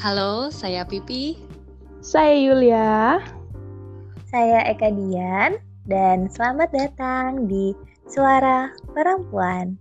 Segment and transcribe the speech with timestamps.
[0.00, 1.36] Halo, saya Pipi.
[2.00, 3.20] Saya Yulia.
[4.32, 7.76] Saya Eka Dian dan selamat datang di
[8.08, 9.76] Suara Perempuan.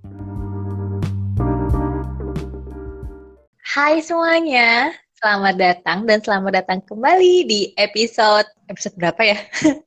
[3.63, 4.91] Hai semuanya,
[5.23, 9.39] selamat datang dan selamat datang kembali di episode episode berapa ya?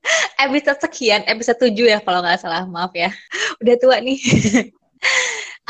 [0.48, 3.12] episode sekian, episode 7 ya kalau nggak salah, maaf ya.
[3.60, 4.16] Udah tua nih.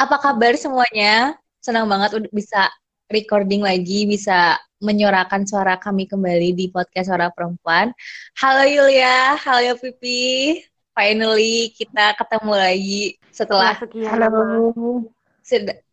[0.07, 1.35] Apa kabar semuanya?
[1.59, 2.71] Senang banget udah bisa
[3.11, 7.95] recording lagi, bisa menyuarakan suara kami kembali di podcast Suara Perempuan.
[8.39, 10.59] Halo Yulia, halo Pipi.
[10.93, 13.03] Finally kita ketemu lagi
[13.33, 15.09] setelah sekian halo.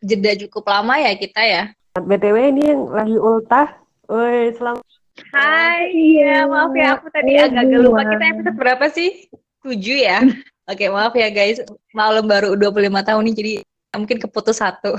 [0.04, 1.62] jeda cukup lama ya kita ya.
[1.96, 3.80] BTW ini yang lagi ultah.
[4.10, 4.84] Woi, selamat.
[5.30, 9.10] Hai, iya maaf ya aku tadi agak-agak lupa kita episode berapa sih?
[9.62, 10.18] 7 ya?
[10.70, 11.60] Oke, maaf ya guys.
[11.92, 13.52] Malam baru 25 tahun nih jadi
[13.94, 14.96] mungkin keputus satu.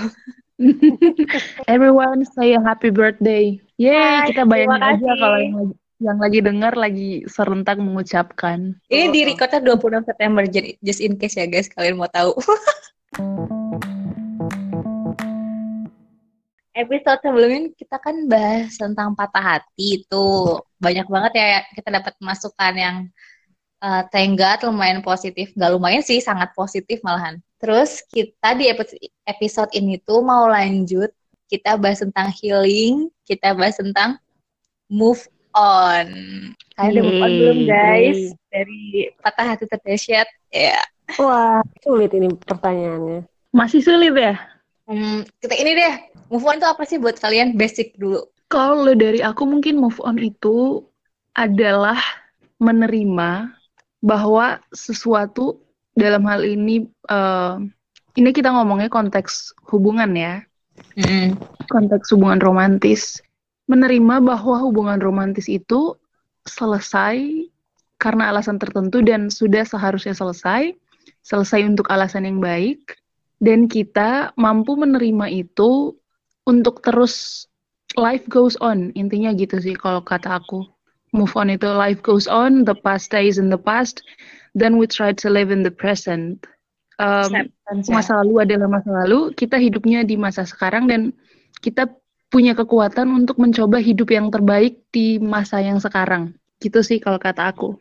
[1.73, 3.57] Everyone say a happy birthday.
[3.81, 8.77] Yeay, Hai, kita bayangin aja kalau yang lagi, yang lagi dengar lagi serentak mengucapkan.
[8.85, 12.37] Ini di recordnya 26 September, jadi just in case ya guys, kalian mau tahu.
[16.71, 20.25] Episode sebelumnya kita kan bahas tentang patah hati itu
[20.79, 22.97] banyak banget ya kita dapat masukan yang
[23.81, 27.41] uh, thank God lumayan positif, gak lumayan sih sangat positif malahan.
[27.61, 28.69] Terus kita di
[29.27, 31.13] episode, ini tuh mau lanjut
[31.51, 34.15] kita bahas tentang healing, kita bahas tentang
[34.87, 35.19] move
[35.51, 36.07] on.
[36.79, 40.27] Kalian udah move on belum guys dari patah hati terdahsyat?
[40.49, 40.79] Ya.
[41.19, 43.27] Wah, sulit ini pertanyaannya.
[43.51, 44.39] Masih sulit ya?
[44.87, 45.93] Hmm, kita ini deh,
[46.31, 47.59] move on itu apa sih buat kalian?
[47.59, 48.23] Basic dulu.
[48.47, 50.87] Kalau dari aku mungkin move on itu
[51.35, 51.99] adalah
[52.63, 53.60] menerima
[54.01, 55.61] bahwa sesuatu
[55.93, 57.55] dalam hal ini eh,
[58.17, 60.43] ini kita ngomongnya konteks hubungan ya,
[60.99, 61.39] Mm-mm.
[61.71, 63.23] konteks hubungan romantis.
[63.71, 65.95] Menerima bahwa hubungan romantis itu
[66.43, 67.47] selesai
[68.01, 70.75] karena alasan tertentu dan sudah seharusnya selesai,
[71.23, 72.99] selesai untuk alasan yang baik
[73.41, 75.97] dan kita mampu menerima itu
[76.45, 77.45] untuk terus
[77.97, 80.69] life goes on intinya gitu sih kalau kata aku
[81.11, 84.03] move on itu life goes on the past stays in the past
[84.55, 86.43] then we try to live in the present
[87.01, 87.41] Um, ya.
[87.89, 91.09] masa lalu adalah masa lalu kita hidupnya di masa sekarang dan
[91.57, 91.89] kita
[92.29, 97.49] punya kekuatan untuk mencoba hidup yang terbaik di masa yang sekarang gitu sih kalau kata
[97.49, 97.73] aku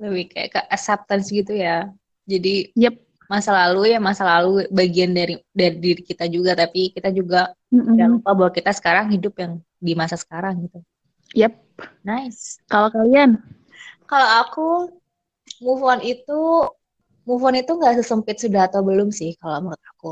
[0.00, 1.92] Lebih kayak ke acceptance gitu ya.
[2.24, 2.98] Jadi yep
[3.28, 7.94] masa lalu ya masa lalu bagian dari dari diri kita juga, tapi kita juga Mm-mm.
[7.96, 10.80] jangan lupa bahwa kita sekarang hidup yang di masa sekarang gitu.
[11.32, 11.63] yep
[12.04, 12.60] Nice.
[12.68, 13.40] kalau kalian
[14.04, 14.68] Kalau aku
[15.64, 16.40] move on itu
[17.24, 20.10] move on itu nggak sesempit sudah atau belum sih kalau menurut aku.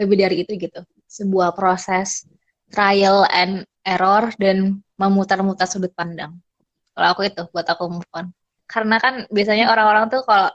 [0.00, 0.80] Lebih dari itu gitu.
[1.08, 2.24] Sebuah proses
[2.72, 6.36] trial and error dan memutar-mutar sudut pandang.
[6.92, 8.32] Kalau aku itu buat aku move on.
[8.68, 10.52] Karena kan biasanya orang-orang tuh kalau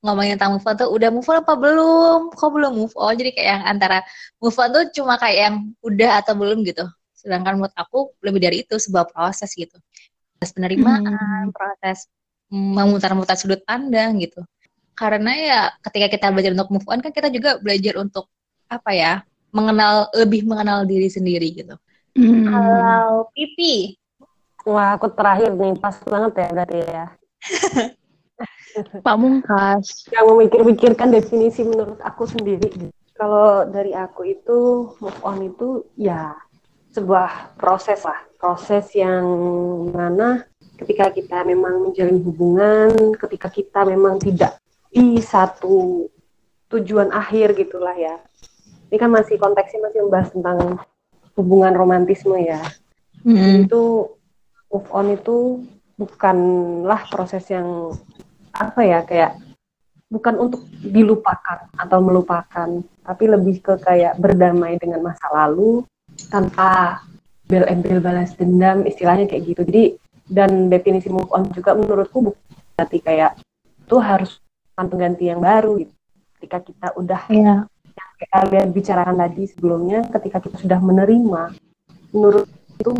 [0.00, 2.20] ngomongin tentang move on tuh udah move on apa belum?
[2.32, 3.12] Kok belum move on?
[3.16, 3.98] Jadi kayak yang antara
[4.40, 6.84] move on tuh cuma kayak yang udah atau belum gitu.
[7.20, 9.76] Sedangkan menurut aku lebih dari itu sebuah proses gitu.
[10.40, 12.08] Proses penerimaan, proses
[12.48, 14.40] memutar-mutar sudut pandang gitu.
[14.96, 18.28] Karena ya ketika kita belajar untuk move on kan kita juga belajar untuk
[18.72, 19.12] apa ya
[19.52, 21.74] mengenal lebih mengenal diri sendiri gitu.
[22.16, 22.42] Hmm.
[22.48, 24.00] Kalau Pipi,
[24.68, 27.06] Wah, aku terakhir nih, pas banget ya berarti ya.
[29.02, 32.92] Pamungkas Yang memikir-mikirkan definisi menurut aku sendiri.
[33.16, 34.58] Kalau dari aku itu,
[35.00, 36.36] move on itu ya
[36.90, 38.20] sebuah proses lah.
[38.40, 39.24] Proses yang
[39.92, 40.48] mana
[40.80, 44.56] ketika kita memang menjalin hubungan, ketika kita memang tidak
[44.88, 46.08] di satu
[46.72, 48.16] tujuan akhir gitulah ya.
[48.90, 50.58] Ini kan masih konteksnya masih membahas tentang
[51.38, 52.60] hubungan romantisme ya.
[53.20, 53.68] Hmm.
[53.68, 54.16] itu
[54.72, 55.60] move on itu
[56.00, 57.92] bukanlah proses yang
[58.56, 59.36] apa ya kayak
[60.08, 62.68] bukan untuk dilupakan atau melupakan
[63.04, 65.84] tapi lebih ke kayak berdamai dengan masa lalu
[66.30, 67.02] tanpa
[67.44, 69.84] bel-embel balas dendam istilahnya kayak gitu jadi
[70.30, 72.42] dan definisi move on juga menurutku bukan
[72.78, 73.34] berarti kayak
[73.82, 74.38] itu harus
[74.78, 75.92] pengganti yang baru gitu
[76.38, 77.54] ketika kita udah Iya.
[78.16, 81.42] kayak kalian bicarakan tadi sebelumnya ketika kita sudah menerima
[82.14, 82.46] menurut
[82.78, 82.90] itu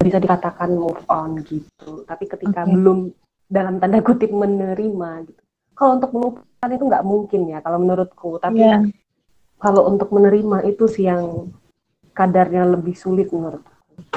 [0.00, 2.74] bisa dikatakan move on gitu tapi ketika Oke.
[2.74, 2.98] belum
[3.46, 5.42] dalam tanda kutip menerima gitu
[5.76, 8.88] kalau untuk melupakan itu nggak mungkin ya kalau menurutku tapi Iya.
[9.60, 11.52] kalau untuk menerima itu sih yang
[12.12, 13.64] kadarnya lebih sulit menurut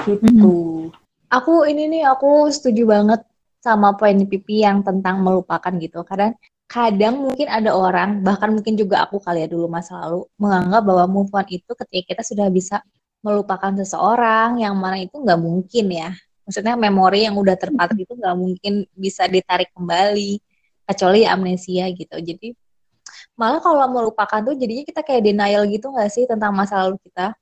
[0.03, 0.91] gitu
[1.33, 3.21] Aku ini nih aku setuju banget
[3.59, 6.05] sama poin Pipi yang tentang melupakan gitu.
[6.05, 6.37] Kadang
[6.69, 11.05] kadang mungkin ada orang bahkan mungkin juga aku kali ya dulu masa lalu menganggap bahwa
[11.09, 12.81] move on itu ketika kita sudah bisa
[13.25, 16.13] melupakan seseorang yang mana itu nggak mungkin ya.
[16.45, 20.37] Maksudnya memori yang udah terpatri itu nggak mungkin bisa ditarik kembali
[20.85, 22.21] kecuali amnesia gitu.
[22.21, 22.53] Jadi
[23.33, 27.33] malah kalau melupakan tuh jadinya kita kayak denial gitu nggak sih tentang masa lalu kita?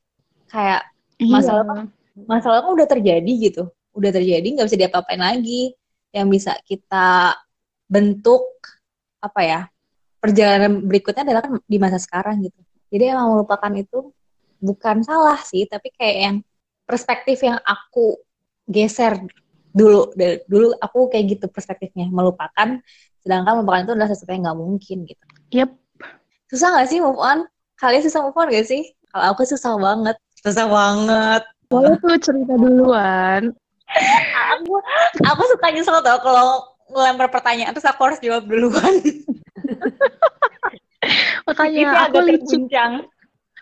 [0.53, 0.85] Kayak
[1.17, 1.83] masalah iya.
[2.29, 3.63] masalah kan udah terjadi gitu,
[3.97, 5.73] udah terjadi nggak bisa diapa-apain lagi.
[6.13, 7.33] Yang bisa kita
[7.89, 8.45] bentuk
[9.17, 9.61] apa ya
[10.21, 12.61] perjalanan berikutnya adalah kan di masa sekarang gitu.
[12.94, 14.13] Jadi emang melupakan itu
[14.61, 16.35] bukan salah sih, tapi kayak yang
[16.85, 18.21] perspektif yang aku
[18.69, 19.17] geser
[19.73, 20.13] dulu
[20.45, 22.77] dulu aku kayak gitu perspektifnya melupakan
[23.25, 25.25] sedangkan melupakan itu adalah sesuatu yang nggak mungkin gitu.
[25.50, 25.69] Yep.
[26.53, 27.50] Susah nggak sih move on?
[27.79, 28.94] Kalian susah move on gak sih?
[29.09, 30.17] Kalau aku susah banget.
[30.44, 31.44] Susah banget.
[31.72, 33.56] Boleh tuh cerita duluan.
[34.54, 34.74] aku
[35.24, 38.94] aku suka nyesel tau kalau ngelempar pertanyaan terus aku harus jawab duluan.
[41.48, 42.68] Makanya aku licik.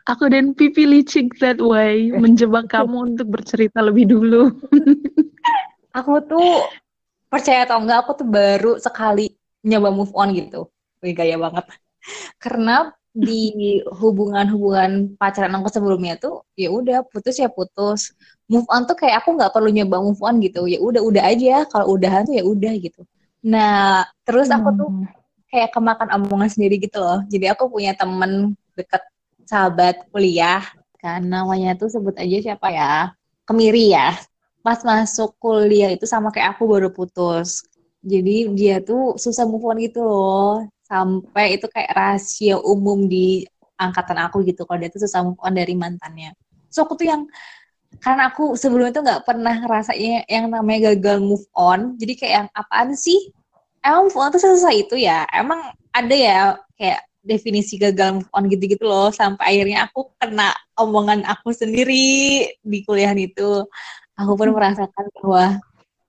[0.10, 4.50] Aku dan Pipi licik that way, menjebak kamu untuk bercerita lebih dulu.
[5.98, 6.66] aku tuh
[7.30, 9.30] percaya atau enggak, aku tuh baru sekali
[9.62, 10.74] nyoba move on gitu.
[11.06, 11.69] Wih, gaya banget.
[12.42, 18.16] Karena di hubungan-hubungan pacaran aku sebelumnya tuh ya udah putus ya putus.
[18.48, 20.68] Move on tuh kayak aku nggak perlu nyoba move on gitu.
[20.68, 21.68] Ya udah udah aja.
[21.68, 23.04] Kalau udahan tuh ya udah gitu.
[23.44, 25.08] Nah terus aku tuh hmm.
[25.52, 27.19] kayak kemakan omongan sendiri gitu loh.
[27.28, 29.04] Jadi aku punya temen deket
[29.44, 30.63] sahabat kuliah.
[31.00, 33.12] Kan namanya tuh sebut aja siapa ya?
[33.44, 34.16] Kemiri ya.
[34.63, 37.68] Pas masuk kuliah itu sama kayak aku baru putus.
[38.02, 43.47] Jadi dia tuh susah move on gitu loh sampai itu kayak rahasia umum di
[43.79, 44.67] angkatan aku gitu.
[44.67, 46.35] Kalau dia tuh susah move on dari mantannya.
[46.67, 47.23] So aku tuh yang
[48.03, 51.95] karena aku sebelumnya tuh nggak pernah ngerasain yang namanya gagal move on.
[51.95, 53.31] Jadi kayak yang apaan sih?
[53.79, 55.23] Emang move on tuh susah itu ya?
[55.31, 59.15] Emang ada ya kayak definisi gagal move on gitu-gitu loh.
[59.15, 63.63] Sampai akhirnya aku kena omongan aku sendiri di kuliah itu.
[64.19, 65.55] Aku pun merasakan bahwa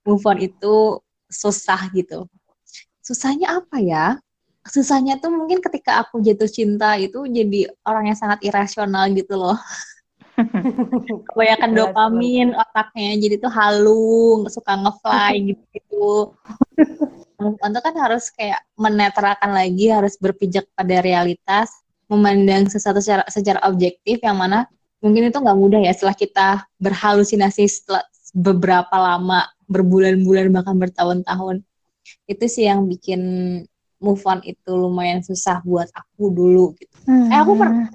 [0.03, 0.99] move on itu
[1.31, 2.27] susah gitu.
[3.03, 4.19] Susahnya apa ya
[4.67, 9.59] susahnya tuh mungkin ketika aku jatuh cinta itu jadi orang yang sangat irasional gitu loh.
[11.29, 16.09] Kebanyakan dopamin otaknya jadi tuh halu suka ngefly gitu gitu
[17.51, 21.75] itu kan harus kayak menetralkan lagi, harus berpijak pada realitas,
[22.07, 24.69] memandang sesuatu secara, secara objektif yang mana
[25.03, 26.49] mungkin itu nggak mudah ya setelah kita
[26.79, 31.67] berhalusinasi setelah beberapa lama, berbulan-bulan bahkan bertahun-tahun.
[32.31, 33.21] Itu sih yang bikin
[34.03, 36.93] move on itu lumayan susah buat aku dulu gitu.
[37.07, 37.31] Hmm.
[37.31, 37.89] Eh aku pernah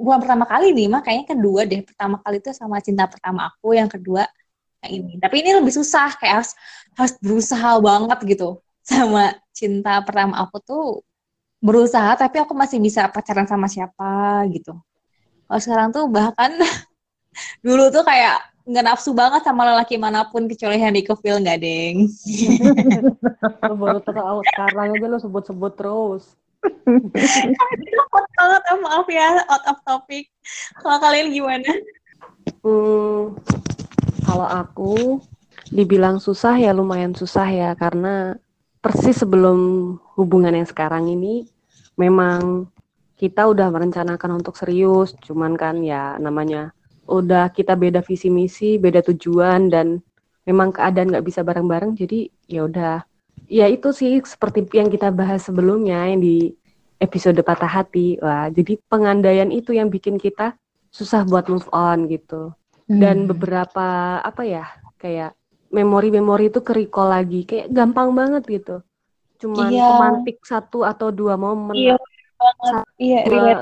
[0.00, 1.84] bukan pertama kali nih, makanya kedua deh.
[1.84, 4.24] Pertama kali itu sama cinta pertama aku, yang kedua
[4.82, 5.12] yang ini.
[5.20, 6.52] Tapi ini lebih susah, kayak harus
[6.96, 10.84] harus berusaha banget gitu sama cinta pertama aku tuh
[11.58, 14.72] berusaha tapi aku masih bisa pacaran sama siapa gitu.
[15.46, 16.54] Kalau sekarang tuh bahkan
[17.66, 22.10] dulu tuh kayak nggak nafsu banget sama lelaki mana pun kecuali Henry Cavill nggak deng.
[23.70, 26.34] lo baru tahu sekarang aja lo sebut-sebut terus.
[26.66, 30.26] Takut banget maaf ya out of topic.
[30.82, 31.70] Kalau kalian gimana?
[32.66, 33.38] Hmm,
[34.26, 35.22] kalau aku
[35.70, 38.34] dibilang susah ya lumayan susah ya karena
[38.82, 41.46] persis sebelum hubungan yang sekarang ini
[41.94, 42.66] memang
[43.16, 46.75] kita udah merencanakan untuk serius, cuman kan ya namanya
[47.06, 50.02] udah kita beda visi misi, beda tujuan dan
[50.46, 52.96] memang keadaan nggak bisa bareng-bareng, jadi ya udah.
[53.46, 56.54] Ya itu sih seperti yang kita bahas sebelumnya yang di
[56.98, 58.18] episode patah hati.
[58.18, 60.58] Wah, jadi pengandaian itu yang bikin kita
[60.90, 62.50] susah buat move on gitu.
[62.86, 63.30] Dan hmm.
[63.34, 64.66] beberapa apa ya
[64.98, 65.34] kayak
[65.70, 68.76] memori-memori itu kerikol lagi kayak gampang banget gitu
[69.36, 69.84] cuman iya.
[69.84, 71.96] romantik satu atau dua momen iya
[72.36, 73.52] banget iya dua,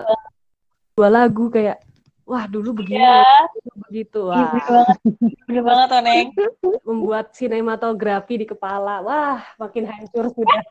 [0.95, 1.83] dua lagu kayak
[2.25, 3.25] wah dulu begini iya.
[3.55, 4.21] dulu begitu.
[4.29, 4.37] Wah.
[4.37, 4.99] iya, bener banget.
[5.47, 6.27] Bener banget Oneng.
[6.89, 9.05] membuat sinematografi di kepala.
[9.05, 10.63] Wah makin hancur sudah.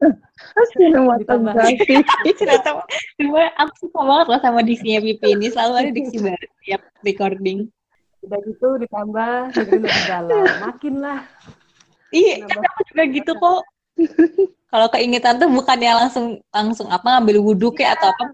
[0.72, 2.00] Sinematografi.
[3.20, 5.46] Cuma aku suka banget loh sama diksinya Pipi ini.
[5.52, 7.68] Selalu ada diksi baru tiap recording.
[8.24, 11.20] Udah gitu ditambah dengerin lebih dalam makin lah
[12.14, 13.62] iya kan aku juga gitu kok.
[14.70, 18.24] Kalau keingetan tuh bukannya langsung langsung apa ngambil wudhu kayak atau apa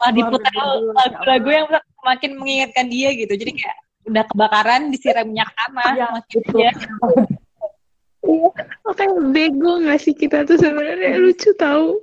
[0.00, 1.66] malah diputar lagu-lagu yang
[2.00, 3.32] makin mengingatkan dia gitu.
[3.36, 3.78] Jadi kayak
[4.08, 6.70] udah kebakaran disiram minyak tanah ya, makin dia.
[8.20, 8.48] Iya,
[8.84, 11.20] oke bego gak sih kita tuh sebenarnya?
[11.20, 12.00] Lucu tahu.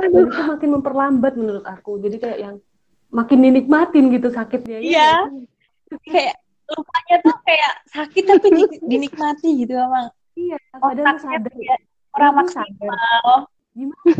[0.00, 2.00] Aduh, itu makin memperlambat menurut aku.
[2.00, 2.56] Jadi kayak yang
[3.12, 4.80] makin dinikmatin gitu sakitnya.
[4.80, 5.28] Iya
[6.02, 8.46] kayak lupanya tuh kayak sakit tapi
[8.82, 11.54] dinikmati gitu emang iya padahal sadar.
[11.60, 11.76] ya,
[12.16, 13.36] orang maksimal.
[13.74, 14.10] gimana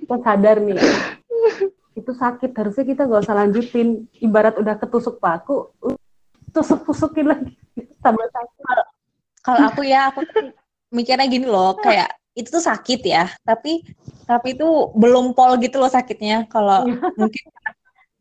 [0.00, 0.78] kita sadar nih
[1.94, 4.10] itu sakit harusnya kita gak usah lanjutin.
[4.18, 5.70] Ibarat udah ketusuk paku
[6.54, 7.52] tusuk tusukin lagi.
[8.04, 8.62] Tambah sakit.
[9.44, 10.22] Kalau aku ya aku
[10.94, 13.82] mikirnya gini loh kayak itu tuh sakit ya tapi
[14.26, 16.46] tapi itu belum pol gitu loh sakitnya.
[16.46, 16.86] Kalau
[17.20, 17.44] mungkin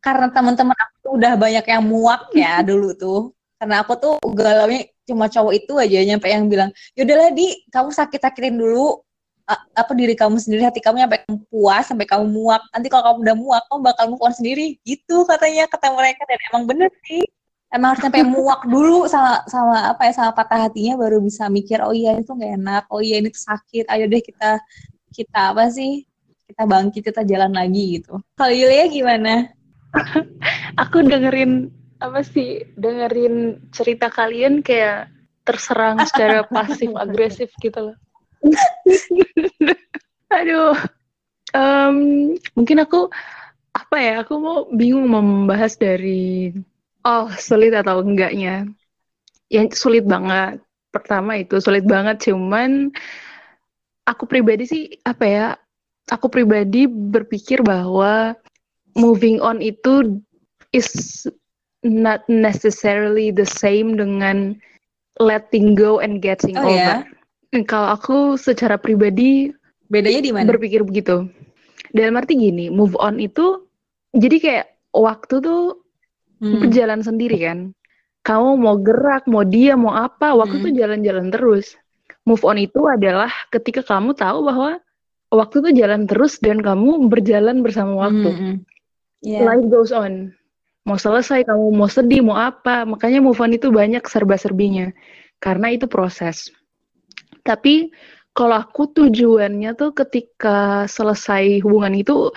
[0.04, 3.22] karena teman-teman aku tuh udah banyak yang muak ya dulu tuh.
[3.62, 8.56] Karena aku tuh galaunya cuma cowok itu aja nyampe yang bilang yaudahlah di kamu sakit-sakitin
[8.56, 9.04] dulu
[9.52, 12.64] apa diri kamu sendiri hati kamu sampai kamu puas sampai kamu muak.
[12.72, 14.80] Nanti kalau kamu udah muak kamu bakal move on sendiri.
[14.88, 16.24] Gitu katanya kata mereka.
[16.24, 17.24] Dan emang bener sih.
[17.74, 21.82] Emang harus sampai muak dulu sama sama apa ya sama patah hatinya baru bisa mikir
[21.84, 22.84] oh iya itu nggak enak.
[22.88, 23.92] Oh iya ini tuh sakit.
[23.92, 24.62] Ayo deh kita
[25.12, 26.08] kita apa sih
[26.48, 28.22] kita bangkit kita jalan lagi gitu.
[28.40, 29.52] Kalau Yulia gimana?
[30.88, 31.70] Aku dengerin
[32.00, 35.08] apa sih dengerin cerita kalian kayak
[35.44, 37.98] terserang secara pasif agresif gitu loh
[40.38, 40.76] Aduh.
[41.54, 41.98] Um,
[42.58, 43.10] mungkin aku
[43.74, 44.14] apa ya?
[44.26, 46.54] Aku mau bingung membahas dari
[47.06, 48.68] oh sulit atau enggaknya.
[49.50, 50.60] Yang sulit banget.
[50.94, 52.94] Pertama itu sulit banget cuman
[54.06, 55.48] aku pribadi sih apa ya?
[56.12, 58.36] Aku pribadi berpikir bahwa
[58.94, 60.20] moving on itu
[60.76, 61.24] is
[61.86, 64.58] not necessarily the same dengan
[65.22, 67.04] letting go and getting oh, over.
[67.04, 67.13] Ya?
[67.62, 69.54] Kalau aku secara pribadi
[69.86, 70.50] bedanya di mana?
[70.50, 71.30] Berpikir begitu.
[71.94, 73.70] Dalam arti gini, move on itu
[74.18, 75.86] jadi kayak waktu tuh
[76.42, 76.66] hmm.
[76.66, 77.60] berjalan sendiri kan.
[78.26, 80.66] Kamu mau gerak, mau dia, mau apa, waktu hmm.
[80.66, 81.78] tuh jalan-jalan terus.
[82.26, 84.80] Move on itu adalah ketika kamu tahu bahwa
[85.30, 88.30] waktu tuh jalan terus dan kamu berjalan bersama waktu.
[88.32, 88.56] Hmm.
[89.22, 89.46] Yeah.
[89.46, 90.34] Life goes on.
[90.90, 94.92] Mau selesai, kamu mau sedih, mau apa, makanya move on itu banyak serba-serbinya.
[95.38, 96.52] Karena itu proses.
[97.44, 97.92] Tapi
[98.34, 102.34] kalau aku tujuannya tuh ketika selesai hubungan itu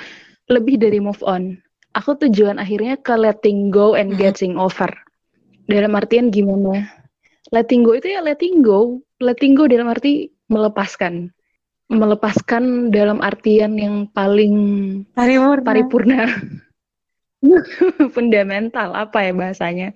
[0.52, 1.56] lebih dari move on.
[1.96, 4.92] Aku tujuan akhirnya ke letting go and getting over.
[5.66, 6.84] Dalam artian gimana?
[7.50, 9.00] Letting go itu ya letting go.
[9.24, 11.32] Letting go dalam arti melepaskan.
[11.88, 14.54] Melepaskan dalam artian yang paling
[15.16, 15.64] paripurna.
[15.64, 16.20] paripurna.
[18.16, 19.88] Fundamental apa ya bahasanya?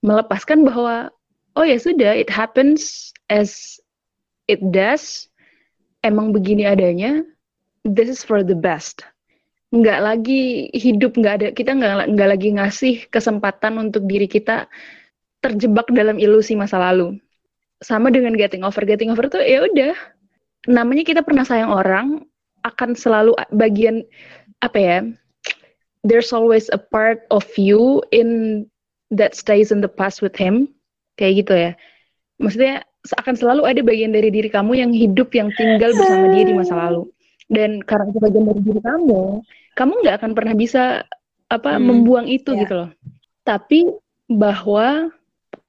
[0.00, 1.12] Melepaskan bahwa
[1.58, 3.76] oh ya sudah it happens as
[4.48, 5.28] it does,
[6.02, 7.22] emang begini adanya,
[7.84, 9.04] this is for the best.
[9.68, 14.64] Nggak lagi hidup, nggak ada, kita nggak, nggak lagi ngasih kesempatan untuk diri kita
[15.44, 17.20] terjebak dalam ilusi masa lalu.
[17.84, 19.94] Sama dengan getting over, getting over tuh ya udah,
[20.66, 22.24] namanya kita pernah sayang orang,
[22.66, 24.02] akan selalu bagian,
[24.64, 24.98] apa ya,
[26.02, 28.64] there's always a part of you in
[29.12, 30.72] that stays in the past with him,
[31.20, 31.70] kayak gitu ya.
[32.40, 36.54] Maksudnya akan selalu ada bagian dari diri kamu yang hidup yang tinggal bersama dia di
[36.54, 37.06] masa lalu.
[37.48, 39.40] Dan karena itu bagian dari diri kamu
[39.78, 41.06] kamu nggak akan pernah bisa
[41.46, 42.60] apa hmm, membuang itu yeah.
[42.66, 42.90] gitu loh.
[43.46, 43.86] Tapi
[44.26, 45.14] bahwa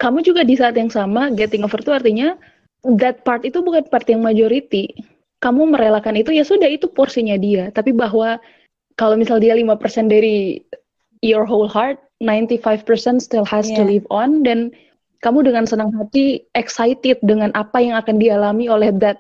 [0.02, 2.34] kamu juga di saat yang sama getting over itu artinya
[2.98, 4.90] that part itu bukan part yang majority.
[5.40, 7.72] Kamu merelakan itu ya sudah itu porsinya dia.
[7.72, 8.42] Tapi bahwa
[9.00, 10.60] kalau misal dia 5% dari
[11.24, 13.80] your whole heart 95% still has yeah.
[13.80, 14.76] to live on dan
[15.20, 19.20] kamu dengan senang hati excited dengan apa yang akan dialami oleh that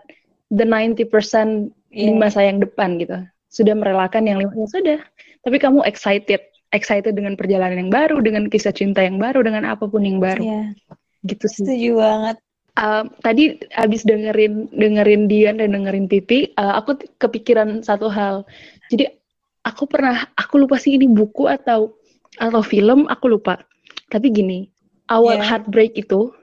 [0.51, 1.06] the 90%
[1.91, 2.10] yeah.
[2.10, 3.20] di masa yang depan gitu.
[3.50, 5.00] Sudah merelakan yang lima ya sudah.
[5.44, 6.39] Tapi kamu excited,
[6.72, 10.44] excited dengan perjalanan yang baru, dengan kisah cinta yang baru, dengan apa pun yang baru.
[10.44, 10.68] Yeah.
[11.27, 11.63] Gitu sih.
[11.68, 12.38] Setuju banget.
[12.79, 18.48] Uh, tadi abis dengerin dengerin Dian dan dengerin Pipi, uh, aku kepikiran satu hal.
[18.88, 19.10] Jadi
[19.68, 22.00] aku pernah, aku lupa sih ini buku atau
[22.39, 23.60] atau film, aku lupa.
[24.08, 24.63] Tapi gini,
[25.09, 25.45] awal yeah.
[25.45, 26.33] heartbreak itu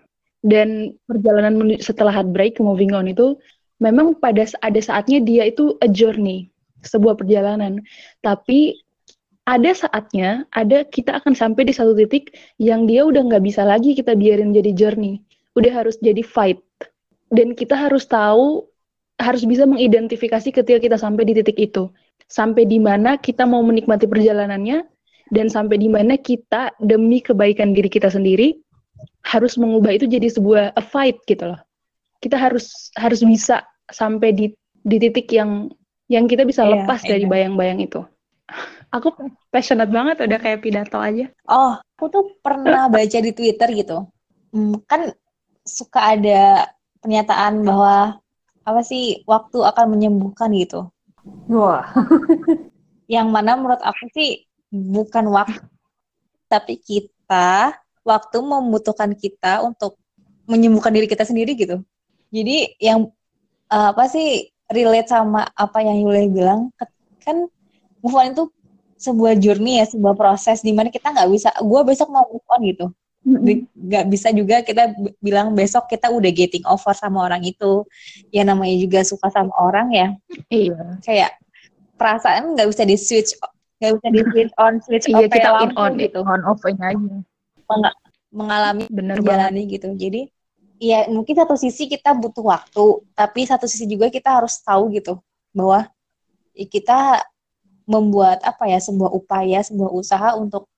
[0.46, 3.35] dan perjalanan setelah heartbreak moving on itu
[3.82, 6.50] memang pada ada saatnya dia itu a journey
[6.87, 7.82] sebuah perjalanan.
[8.23, 8.78] Tapi
[9.46, 13.94] ada saatnya ada kita akan sampai di satu titik yang dia udah nggak bisa lagi
[13.94, 15.23] kita biarin jadi journey.
[15.58, 16.62] Udah harus jadi fight.
[17.26, 18.66] Dan kita harus tahu
[19.18, 21.90] harus bisa mengidentifikasi ketika kita sampai di titik itu.
[22.26, 24.96] Sampai di mana kita mau menikmati perjalanannya
[25.35, 28.54] dan sampai di mana kita demi kebaikan diri kita sendiri
[29.26, 31.61] harus mengubah itu jadi sebuah a fight gitu loh.
[32.23, 34.47] Kita harus harus bisa sampai di
[34.87, 35.71] di titik yang
[36.06, 37.18] yang kita bisa yeah, lepas yeah.
[37.18, 38.00] dari bayang-bayang itu.
[38.95, 39.11] Aku
[39.50, 41.26] passionate banget udah kayak pidato aja.
[41.50, 44.06] Oh, aku tuh pernah baca di Twitter gitu.
[44.54, 45.11] Hmm, kan
[45.66, 46.71] suka ada
[47.02, 48.23] pernyataan bahwa
[48.62, 50.87] apa sih waktu akan menyembuhkan gitu.
[51.50, 51.90] Wah.
[53.14, 55.62] yang mana menurut aku sih bukan waktu
[56.46, 57.75] tapi kita
[58.06, 59.99] waktu membutuhkan kita untuk
[60.46, 61.82] menyembuhkan diri kita sendiri gitu.
[62.30, 63.11] Jadi yang
[63.70, 66.70] uh, apa sih relate sama apa yang Yule bilang
[67.23, 67.50] kan
[68.02, 68.44] move on itu
[68.96, 72.61] sebuah journey ya sebuah proses di mana kita nggak bisa gue besok mau move on
[72.62, 72.87] gitu.
[73.75, 77.82] Nggak bisa juga kita bilang besok kita udah getting over sama orang itu.
[78.30, 80.08] Ya namanya juga suka sama orang ya.
[80.46, 81.02] Iya.
[81.02, 81.30] Kayak
[81.99, 83.35] perasaan nggak bisa di switch
[83.76, 86.21] nggak bisa di switch on switch iya off kita kayak in on gitu.
[86.25, 86.97] on off aja.
[86.97, 87.99] Meng-
[88.33, 89.25] mengalami bener banget.
[89.25, 89.88] menjalani gitu.
[89.97, 90.23] Jadi
[90.76, 92.85] ya mungkin satu sisi kita butuh waktu
[93.16, 95.16] tapi satu sisi juga kita harus tahu gitu
[95.56, 95.88] bahwa
[96.52, 97.25] ya kita
[97.88, 100.68] membuat apa ya sebuah upaya sebuah usaha untuk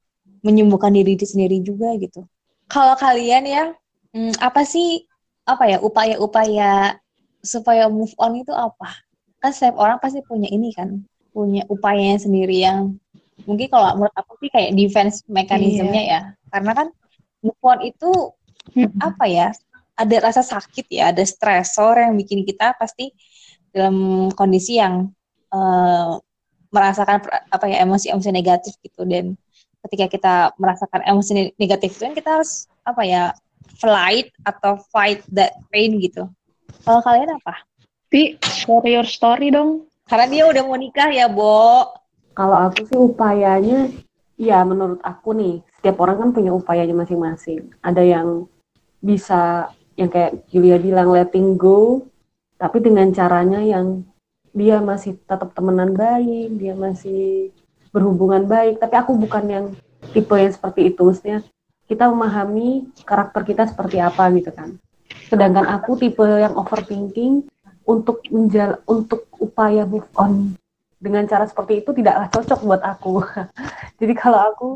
[0.45, 2.23] menyembuhkan diri sendiri juga gitu.
[2.69, 3.64] Kalau kalian ya
[4.14, 5.09] hmm, apa sih
[5.49, 7.00] apa ya upaya-upaya
[7.40, 8.93] supaya move on itu apa?
[9.40, 12.97] Kan setiap orang pasti punya ini kan punya upayanya sendiri yang
[13.45, 16.21] mungkin kalau menurut aku sih kayak defense mekanismenya ya.
[16.53, 16.89] Karena kan
[17.45, 18.11] move on itu
[18.75, 18.99] Mm-mm.
[19.01, 19.49] apa ya
[19.99, 23.11] ada rasa sakit ya ada stresor yang bikin kita pasti
[23.73, 25.09] dalam kondisi yang
[25.55, 26.13] eh,
[26.69, 29.05] merasakan apa ya emosi-emosi negatif gitu.
[29.09, 29.35] Dan
[29.89, 33.23] ketika kita merasakan emosi ne- negatif itu kan kita harus apa ya
[33.79, 36.29] flight atau fight that pain gitu.
[36.85, 37.65] Kalau kalian apa?
[38.09, 41.85] Pi, share your story dong karena dia udah mau nikah ya Bo
[42.33, 43.91] Kalau aku sih upayanya,
[44.38, 47.75] ya menurut aku nih, setiap orang kan punya upayanya masing-masing.
[47.83, 48.47] Ada yang
[49.03, 52.07] bisa, yang kayak Julia bilang, letting go,
[52.55, 54.07] tapi dengan caranya yang
[54.55, 57.50] dia masih tetap temenan baik, dia masih
[57.91, 58.79] berhubungan baik.
[58.79, 59.67] Tapi aku bukan yang
[60.15, 61.43] tipe yang seperti itu, maksudnya
[61.91, 64.79] kita memahami karakter kita seperti apa gitu kan.
[65.27, 67.50] Sedangkan aku tipe yang overthinking
[67.88, 70.52] untuk menjal untuk upaya move on
[71.00, 73.25] dengan cara seperti itu tidaklah cocok buat aku.
[74.00, 74.68] Jadi kalau aku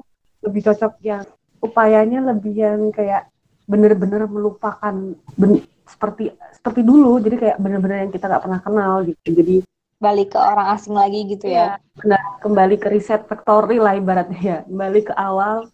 [0.48, 1.22] lebih cocok yang
[1.60, 3.28] upayanya lebih yang kayak
[3.68, 4.94] bener-bener melupakan
[5.36, 7.20] ben- seperti seperti dulu.
[7.20, 9.28] Jadi kayak bener-bener yang kita nggak pernah kenal gitu.
[9.28, 9.56] Jadi
[10.02, 14.58] balik ke orang asing lagi gitu ya benar kembali ke riset factory lah ibaratnya ya.
[14.66, 15.70] Kembali ke awal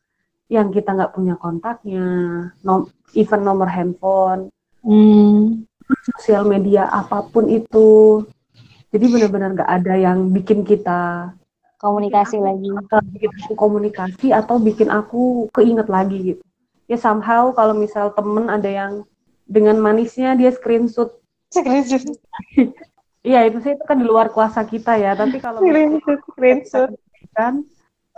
[0.49, 2.09] yang kita nggak punya kontaknya,
[2.64, 4.48] nom even nomor handphone,
[4.81, 5.67] hmm.
[6.14, 8.22] Sosial media apa pun itu.
[8.88, 11.33] Jadi benar-benar nggak ada yang bikin kita
[11.79, 16.42] komunikasi lagi atau bikin aku komunikasi atau bikin aku keinget lagi gitu.
[16.88, 18.92] Ya somehow kalau misal temen ada yang
[19.44, 21.20] dengan manisnya dia screenshot,
[23.29, 25.14] iya itu sih itu kan di luar kuasa kita ya.
[25.14, 26.90] Tapi kalau screenshot screenshot
[27.37, 27.62] kan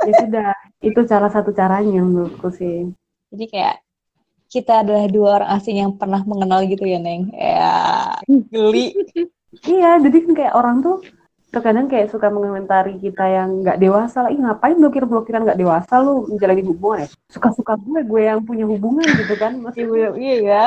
[0.07, 2.89] ya sudah itu salah satu caranya menurutku sih.
[3.31, 3.77] jadi kayak
[4.51, 8.19] kita adalah dua orang asing yang pernah mengenal gitu ya neng ya
[8.51, 8.91] geli
[9.51, 11.03] Iya, jadi kan kayak orang tuh
[11.51, 14.31] terkadang kayak suka mengomentari kita yang nggak dewasa lah.
[14.31, 17.09] Ih ngapain blokir-blokiran nggak dewasa lu menjalani hubungan ya?
[17.27, 19.59] Suka-suka gue, gue yang punya hubungan gitu kan.
[19.59, 20.65] Masih iya iya ya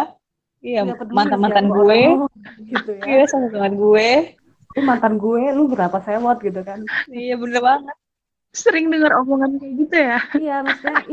[0.59, 1.99] iya nggak peduli mantan mantan siapa gue
[2.75, 3.03] gitu ya.
[3.07, 4.09] iya sama teman gue
[4.73, 6.79] Lu mantan gue, lu berapa sewot gitu kan.
[7.07, 7.95] iya bener banget
[8.51, 11.03] sering dengar omongan kayak gitu ya Iya, maksudnya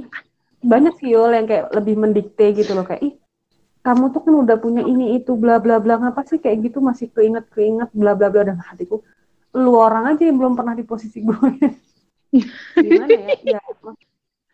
[0.61, 2.85] banyak sih Yul yang kayak lebih mendikte gitu loh.
[2.85, 3.15] Kayak ih
[3.81, 5.97] kamu tuh kan udah punya ini itu bla bla bla.
[5.97, 6.79] Ngapa sih kayak gitu?
[6.79, 8.45] Masih keinget keinget bla bla bla.
[8.45, 9.01] Dan hatiku
[9.51, 11.35] lu orang aja yang belum pernah di posisi gue.
[12.77, 13.59] Gimana ya?
[13.59, 13.61] Ya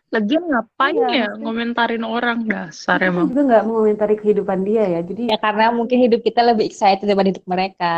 [0.07, 2.37] lagian ngapain Iya, ya maksudnya- ngomentarin orang?
[2.47, 3.27] Dasar Kita emang.
[3.27, 7.35] juga nggak mengomentari kehidupan dia ya jadi ya karena mungkin hidup kita lebih excited daripada
[7.35, 7.95] hidup mereka.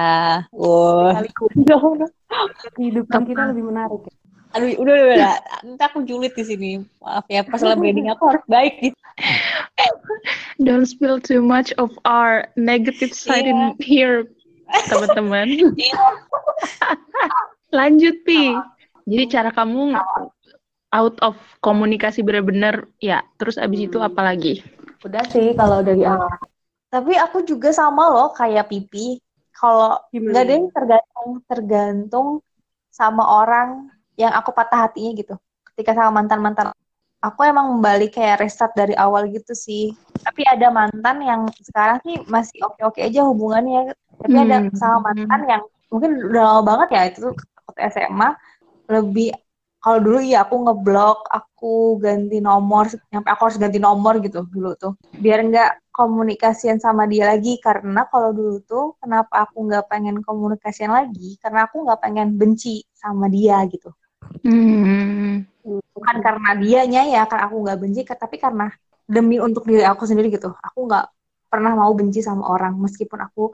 [0.50, 1.14] Wah.
[1.14, 1.30] kali
[2.76, 4.14] kehidupan kita lebih menarik ya.
[4.60, 5.36] Aduh udah udah udah.
[5.64, 6.72] Nanti aku julid di sini.
[7.00, 8.98] Maaf ya pas branding aku harus baik gitu.
[10.60, 14.28] Don't spill too much of our negative side in here
[14.92, 15.76] teman-teman.
[17.78, 18.54] Lanjut pi.
[19.10, 19.96] Jadi cara kamu
[20.94, 24.62] out of komunikasi benar-benar ya terus abis itu apa lagi?
[25.02, 26.28] Udah sih kalau dari awal
[26.90, 29.22] tapi aku juga sama loh kayak pipi.
[29.54, 32.28] Kalau nggak ada yang tergantung tergantung
[32.90, 35.36] sama orang yang aku patah hatinya gitu.
[35.74, 36.68] Ketika sama mantan mantan
[37.24, 39.96] aku emang kembali kayak restart dari awal gitu sih.
[40.26, 43.96] Tapi ada mantan yang sekarang sih masih oke oke aja hubungannya.
[44.20, 44.76] Tapi ada Hmm.
[44.76, 47.34] sama mantan yang mungkin udah lama banget ya itu tuh
[47.68, 48.30] waktu SMA
[48.94, 49.28] lebih
[49.80, 54.70] kalau dulu iya aku ngeblok aku ganti nomor sampai aku harus ganti nomor gitu dulu
[54.76, 54.94] tuh.
[55.24, 57.56] Biar nggak komunikasian sama dia lagi.
[57.64, 61.40] Karena kalau dulu tuh kenapa aku nggak pengen komunikasian lagi?
[61.40, 63.90] Karena aku nggak pengen benci sama dia gitu
[64.46, 65.46] hmm.
[65.94, 68.72] bukan karena dianya ya karena aku nggak benci tapi karena
[69.10, 70.54] demi untuk diri aku sendiri gitu.
[70.54, 71.06] Aku nggak
[71.50, 73.50] pernah mau benci sama orang meskipun aku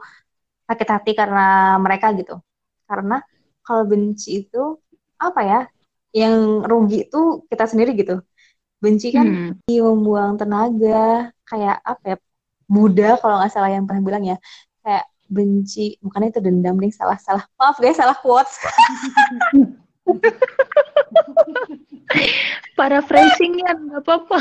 [0.68, 2.38] sakit hati karena mereka gitu.
[2.84, 3.24] Karena
[3.64, 4.76] kalau benci itu
[5.16, 5.60] apa ya
[6.12, 8.20] yang rugi itu kita sendiri gitu.
[8.76, 9.52] Benci kan Hmm.
[9.66, 12.16] membuang tenaga kayak apa ya
[12.68, 14.36] Buddha kalau nggak salah yang pernah bilang ya.
[14.84, 18.62] Kayak benci bukan itu dendam nih salah salah maaf guys salah quotes
[22.78, 24.38] paraphrasingnya nggak apa-apa.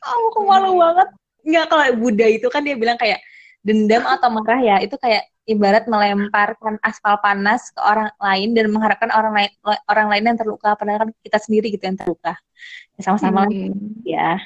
[0.00, 1.08] aku malu banget.
[1.46, 3.20] Nggak kalau Buddha itu kan dia bilang kayak
[3.60, 9.12] dendam atau marah ya itu kayak ibarat melemparkan aspal panas ke orang lain dan mengharapkan
[9.12, 9.50] orang lain
[9.84, 12.38] orang lain yang terluka padahal kan kita sendiri gitu yang terluka
[12.96, 14.00] ya, sama-sama hmm.
[14.00, 14.40] ya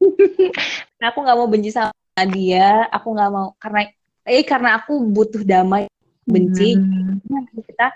[1.00, 1.92] nah, aku nggak mau benci sama
[2.32, 3.92] dia aku nggak mau karena
[4.24, 5.84] eh karena aku butuh damai
[6.26, 7.22] benci hmm.
[7.62, 7.94] kita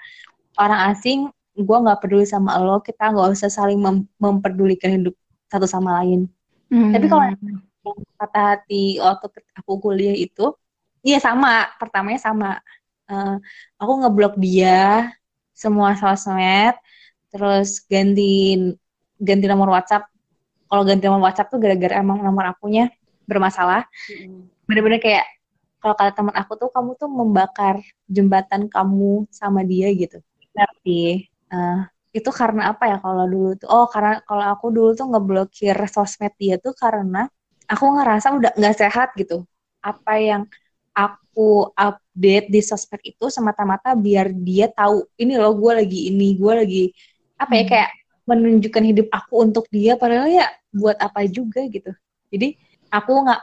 [0.56, 5.14] orang asing gue nggak peduli sama lo kita nggak usah saling mem memperdulikan hidup
[5.50, 6.30] satu sama lain
[6.70, 6.94] hmm.
[6.94, 7.22] tapi kalau
[8.16, 9.26] kata hati waktu
[9.58, 10.54] aku kuliah itu
[11.00, 12.50] Iya sama, pertamanya sama.
[13.08, 13.40] Uh,
[13.80, 15.10] aku ngeblok dia
[15.56, 16.76] semua sosmed,
[17.32, 18.56] terus ganti
[19.16, 20.08] ganti nomor WhatsApp.
[20.68, 22.92] Kalau ganti nomor WhatsApp tuh gara-gara emang nomor akunya
[23.24, 23.88] bermasalah.
[24.68, 25.26] Bener-bener kayak
[25.80, 30.20] kalau kata teman aku tuh kamu tuh membakar jembatan kamu sama dia gitu.
[30.52, 33.68] Tapi uh, itu karena apa ya kalau dulu tuh?
[33.72, 37.26] Oh karena kalau aku dulu tuh ngeblokir sosmed dia tuh karena
[37.64, 39.42] aku ngerasa udah nggak sehat gitu.
[39.80, 40.42] Apa yang
[40.94, 46.52] aku update di sosmed itu semata-mata biar dia tahu ini loh gue lagi ini gue
[46.52, 46.84] lagi
[47.40, 47.70] apa ya hmm.
[47.72, 47.90] kayak
[48.28, 51.90] menunjukkan hidup aku untuk dia padahal ya buat apa juga gitu
[52.28, 52.54] jadi
[52.92, 53.42] aku nggak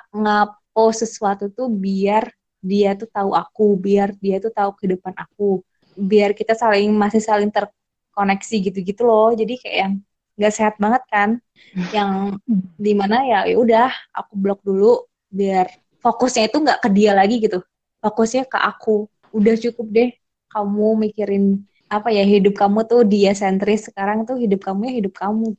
[0.78, 2.30] post sesuatu tuh biar
[2.62, 5.66] dia tuh tahu aku biar dia tuh tahu kehidupan aku
[5.98, 9.34] biar kita saling masih saling terkoneksi gitu-gitu loh.
[9.34, 9.94] Jadi kayak yang
[10.38, 11.30] nggak sehat banget kan
[11.98, 12.38] yang
[12.78, 15.66] di mana ya ya udah aku blok dulu biar
[15.98, 17.66] fokusnya itu nggak ke dia lagi gitu
[18.06, 19.10] fokusnya ke aku.
[19.34, 20.10] Udah cukup deh
[20.54, 25.18] kamu mikirin apa ya hidup kamu tuh dia sentris sekarang tuh hidup kamu ya hidup
[25.18, 25.58] kamu.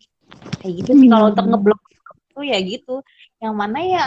[0.62, 1.12] Kayak gitu sih hmm.
[1.18, 1.80] kalau untuk ngeblok
[2.38, 3.02] tuh ya gitu.
[3.42, 4.04] Yang mana ya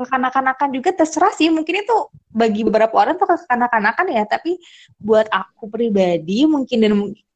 [0.00, 1.52] kekanak-kanakan juga terserah sih.
[1.52, 1.96] Mungkin itu
[2.32, 4.24] bagi beberapa orang tuh kekanak-kanakan ya.
[4.24, 4.56] Tapi
[4.96, 6.92] buat aku pribadi mungkin dan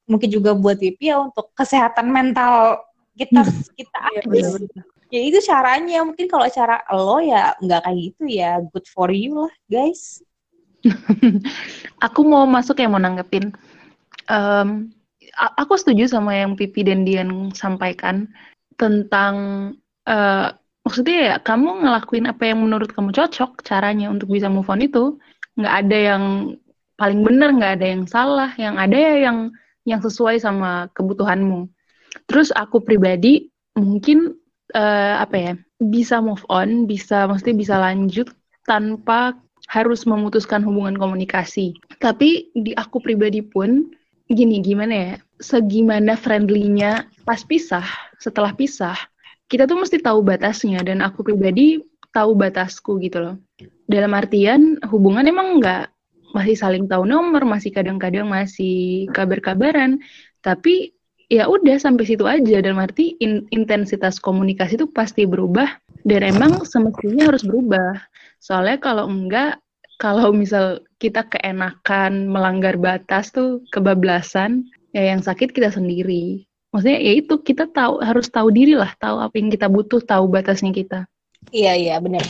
[0.09, 2.81] mungkin juga buat Pipi ya untuk kesehatan mental
[3.15, 3.63] kita hmm.
[3.79, 4.23] kita ya,
[5.13, 6.01] ya itu caranya.
[6.03, 8.65] Mungkin kalau cara lo ya nggak kayak gitu ya.
[8.73, 10.25] Good for you lah guys.
[12.07, 13.53] Aku mau masuk ya mau nanggepin.
[14.25, 14.93] Um,
[15.59, 18.31] aku setuju sama yang Pipi dan Dian sampaikan
[18.79, 19.35] tentang
[20.09, 24.85] uh, maksudnya ya kamu ngelakuin apa yang menurut kamu cocok caranya untuk bisa move on
[24.85, 25.17] itu
[25.57, 26.25] nggak ada yang
[27.01, 29.39] paling benar nggak ada yang salah yang ada ya yang
[29.89, 31.69] yang sesuai sama kebutuhanmu.
[32.29, 34.37] Terus aku pribadi mungkin
[34.73, 38.31] uh, apa ya bisa move on bisa mesti bisa lanjut
[38.65, 39.37] tanpa
[39.69, 41.77] harus memutuskan hubungan komunikasi.
[42.01, 43.89] Tapi di aku pribadi pun
[44.29, 47.85] gini gimana ya segimana friendlynya pas pisah
[48.17, 48.97] setelah pisah
[49.55, 51.79] kita tuh mesti tahu batasnya dan aku pribadi
[52.11, 53.37] tahu batasku gitu loh.
[53.87, 55.95] Dalam artian hubungan emang nggak
[56.35, 60.03] masih saling tahu nomor masih kadang-kadang masih kabar-kabaran.
[60.43, 60.91] Tapi
[61.31, 62.59] ya udah sampai situ aja.
[62.59, 65.71] Dan arti in, intensitas komunikasi itu pasti berubah
[66.03, 68.03] dan emang semestinya harus berubah.
[68.43, 69.63] Soalnya kalau enggak
[70.03, 76.43] kalau misal kita keenakan melanggar batas tuh kebablasan ya yang sakit kita sendiri
[76.75, 80.27] maksudnya ya itu kita tahu harus tahu diri lah tahu apa yang kita butuh tahu
[80.27, 81.07] batasnya kita.
[81.55, 82.27] Iya iya benar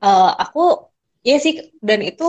[0.00, 2.26] uh, aku ya sih dan itu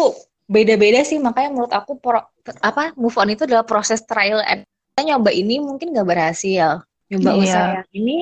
[0.51, 2.19] beda-beda sih makanya menurut aku pro,
[2.59, 6.83] apa move on itu adalah proses trial and kita nyoba ini mungkin nggak berhasil.
[7.07, 7.39] Nyoba yeah.
[7.39, 8.17] usaha yang ini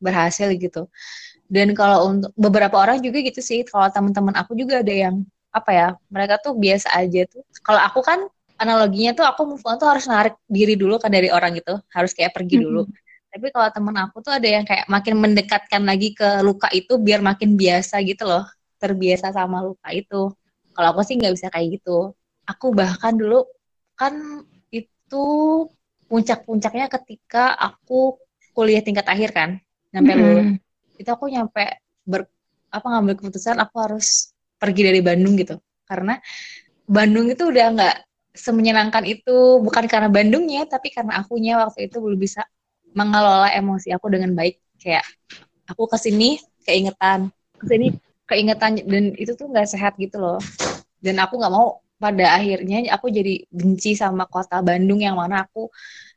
[0.00, 0.88] berhasil gitu.
[1.44, 3.60] Dan kalau untuk beberapa orang juga gitu sih.
[3.68, 5.20] Kalau teman-teman aku juga ada yang
[5.52, 7.44] apa ya mereka tuh biasa aja tuh.
[7.60, 8.24] Kalau aku kan
[8.58, 11.78] analoginya tuh aku move on tuh harus narik diri dulu kan dari orang gitu.
[11.90, 12.84] Harus kayak pergi dulu.
[12.86, 13.02] Mm-hmm.
[13.34, 17.18] tapi kalau temen aku tuh ada yang kayak makin mendekatkan lagi ke luka itu biar
[17.18, 18.46] makin biasa gitu loh.
[18.78, 20.30] Terbiasa sama luka itu.
[20.70, 22.14] Kalau aku sih nggak bisa kayak gitu.
[22.46, 23.42] Aku bahkan dulu
[23.98, 24.14] kan
[24.70, 25.24] itu
[26.06, 28.22] puncak-puncaknya ketika aku
[28.54, 29.58] kuliah tingkat akhir kan
[29.90, 30.22] nyampe mm -hmm.
[30.30, 30.46] lulus.
[30.94, 32.30] Itu aku nyampe ber
[32.70, 34.30] apa ngambil keputusan aku harus
[34.62, 35.58] pergi dari Bandung gitu.
[35.90, 36.22] Karena
[36.86, 37.96] Bandung itu udah nggak
[38.34, 42.42] semenyenangkan itu bukan karena Bandungnya tapi karena akunya waktu itu belum bisa
[42.94, 45.06] mengelola emosi aku dengan baik kayak
[45.70, 47.94] aku ke sini keingetan ke sini
[48.26, 50.42] keingetan dan itu tuh nggak sehat gitu loh
[50.98, 55.70] dan aku nggak mau pada akhirnya aku jadi benci sama kota Bandung yang mana aku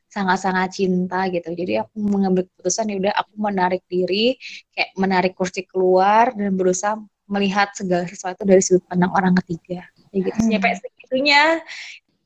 [0.08, 1.52] sangat-sangat cinta gitu.
[1.52, 4.34] Jadi aku mengambil keputusan ya udah aku menarik diri,
[4.72, 6.96] kayak menarik kursi keluar dan berusaha
[7.28, 9.84] melihat segala sesuatu dari sudut pandang orang ketiga.
[10.10, 10.50] Ya gitu hmm.
[10.56, 11.42] sampai segitunya.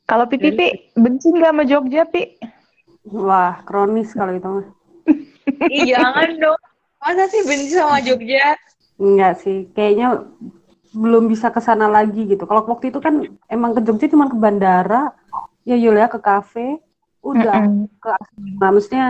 [0.07, 0.67] Kalau Pipi Pi,
[0.99, 2.37] benci nggak sama Jogja, Pi?
[3.09, 4.67] Wah, kronis kalau itu mah.
[5.73, 6.61] Ih, jangan dong.
[7.03, 8.55] Masa sih benci sama Jogja?
[9.01, 10.23] Enggak sih, kayaknya
[10.93, 12.45] belum bisa ke sana lagi gitu.
[12.45, 15.11] Kalau waktu itu kan emang ke Jogja cuma ke bandara,
[15.67, 16.79] ya Yulia ke kafe,
[17.23, 18.03] udah mm -mm.
[18.03, 18.13] ke
[18.59, 19.07] nah, maksudnya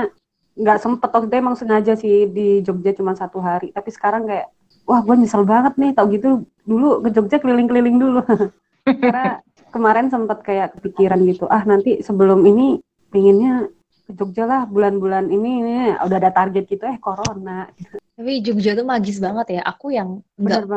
[0.52, 4.52] nggak sempet waktu itu emang sengaja sih di Jogja cuma satu hari tapi sekarang kayak
[4.84, 8.20] wah gue nyesel banget nih tau gitu dulu ke Jogja keliling-keliling dulu
[8.84, 9.40] karena
[9.72, 13.66] kemarin sempat kayak kepikiran gitu ah nanti sebelum ini pinginnya
[14.06, 17.66] ke Jogja lah bulan-bulan ini, ini udah ada target gitu eh corona
[18.12, 20.68] tapi Jogja tuh magis banget ya aku yang nggak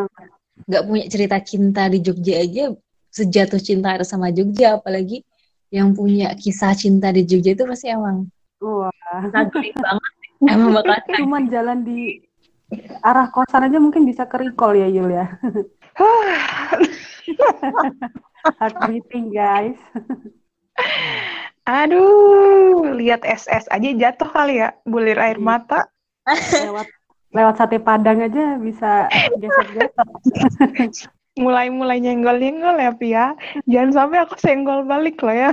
[0.66, 2.72] nggak punya cerita cinta di Jogja aja
[3.12, 5.22] sejatuh cinta itu sama Jogja apalagi
[5.70, 8.32] yang punya kisah cinta di Jogja itu pasti emang
[8.64, 8.92] Wah.
[9.34, 10.12] Banget.
[10.44, 12.22] Emang bakal Cuman jalan di
[13.06, 15.28] arah kosan aja mungkin bisa ke recall ya Yul ya.
[18.62, 19.78] Heart beating guys.
[21.66, 25.46] Aduh, lihat SS aja jatuh kali ya, bulir air iya.
[25.46, 25.80] mata.
[26.54, 26.88] lewat
[27.34, 29.10] lewat sate padang aja bisa
[29.42, 29.92] gesek-gesek.
[31.44, 33.26] Mulai-mulai nyenggol-nyenggol ya, Pia.
[33.68, 35.52] Jangan sampai aku senggol balik loh ya.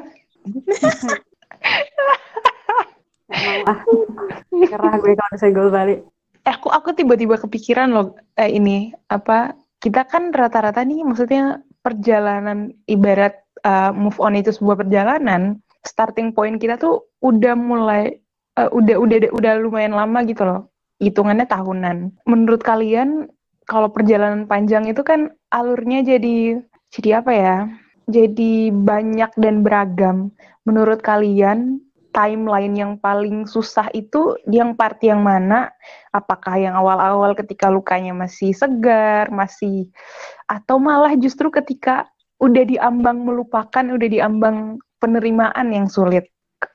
[4.53, 6.07] Kerah gue kalau senggol balik.
[6.43, 12.71] Eh, aku aku tiba-tiba kepikiran loh eh, ini apa kita kan rata-rata nih maksudnya perjalanan
[12.87, 13.35] ibarat
[13.67, 18.23] uh, move on itu sebuah perjalanan starting point kita tuh udah mulai
[18.57, 22.15] uh, udah udah udah lumayan lama gitu loh hitungannya tahunan.
[22.31, 23.27] Menurut kalian
[23.67, 26.63] kalau perjalanan panjang itu kan alurnya jadi
[26.95, 27.57] jadi apa ya?
[28.07, 30.31] Jadi banyak dan beragam.
[30.63, 35.73] Menurut kalian timeline yang paling susah itu yang part yang mana?
[36.13, 39.89] Apakah yang awal-awal ketika lukanya masih segar, masih
[40.47, 42.07] atau malah justru ketika
[42.39, 46.29] udah diambang melupakan, udah diambang penerimaan yang sulit?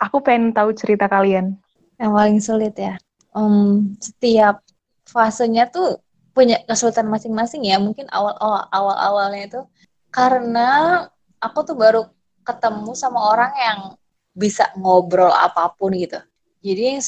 [0.03, 1.55] Aku pengen tahu cerita kalian.
[2.01, 2.97] Yang paling sulit ya.
[3.31, 4.59] Um, setiap
[5.07, 6.01] fasenya tuh
[6.33, 7.77] punya kesulitan masing-masing ya.
[7.77, 9.61] Mungkin awal-awal awal-awalnya itu
[10.11, 10.69] karena
[11.37, 12.01] aku tuh baru
[12.41, 13.79] ketemu sama orang yang
[14.37, 16.21] bisa ngobrol apa pun gitu.
[16.61, 17.01] Jadi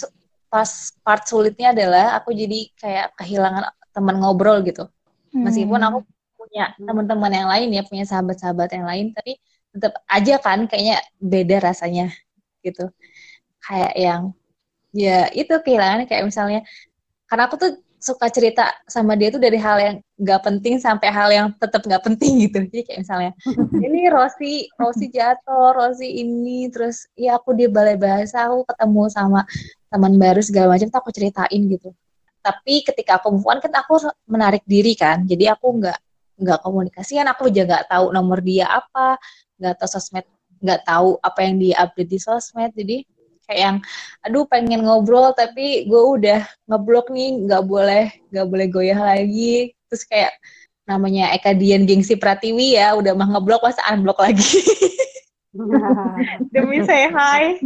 [0.50, 0.70] pas
[1.06, 4.90] part sulitnya adalah aku jadi kayak kehilangan teman ngobrol gitu.
[5.30, 6.02] Meskipun aku
[6.34, 9.38] punya teman-teman yang lain ya, punya sahabat-sahabat yang lain, tapi
[9.70, 12.10] tetap aja kan kayaknya beda rasanya
[12.66, 12.90] gitu.
[13.62, 14.22] Kayak yang
[14.90, 16.66] ya itu kehilangan kayak misalnya
[17.30, 21.30] karena aku tuh suka cerita sama dia tuh dari hal yang nggak penting sampai hal
[21.32, 22.60] yang tetap nggak penting gitu.
[22.70, 23.32] Jadi kayak misalnya
[23.80, 29.42] ini Rosi Rosi jatuh Rosi ini terus ya aku di balai bahasa aku ketemu sama
[29.88, 31.96] teman baru segala macam aku ceritain gitu.
[32.44, 35.24] Tapi ketika aku move on kan aku menarik diri kan.
[35.24, 36.00] Jadi aku nggak
[36.40, 39.20] nggak komunikasian aku juga nggak tahu nomor dia apa
[39.60, 40.24] nggak tahu sosmed
[40.60, 42.76] nggak tahu apa yang dia update di sosmed.
[42.76, 43.08] Jadi
[43.50, 43.78] kayak yang
[44.22, 49.74] aduh pengen ngobrol tapi gue udah ngeblok nih nggak boleh nggak boleh goyah lagi.
[49.90, 50.38] Terus kayak
[50.86, 54.62] namanya Eka Dian gengsi Pratiwi ya udah mah ngeblok pas unblock lagi?
[56.54, 57.58] Demi saya hai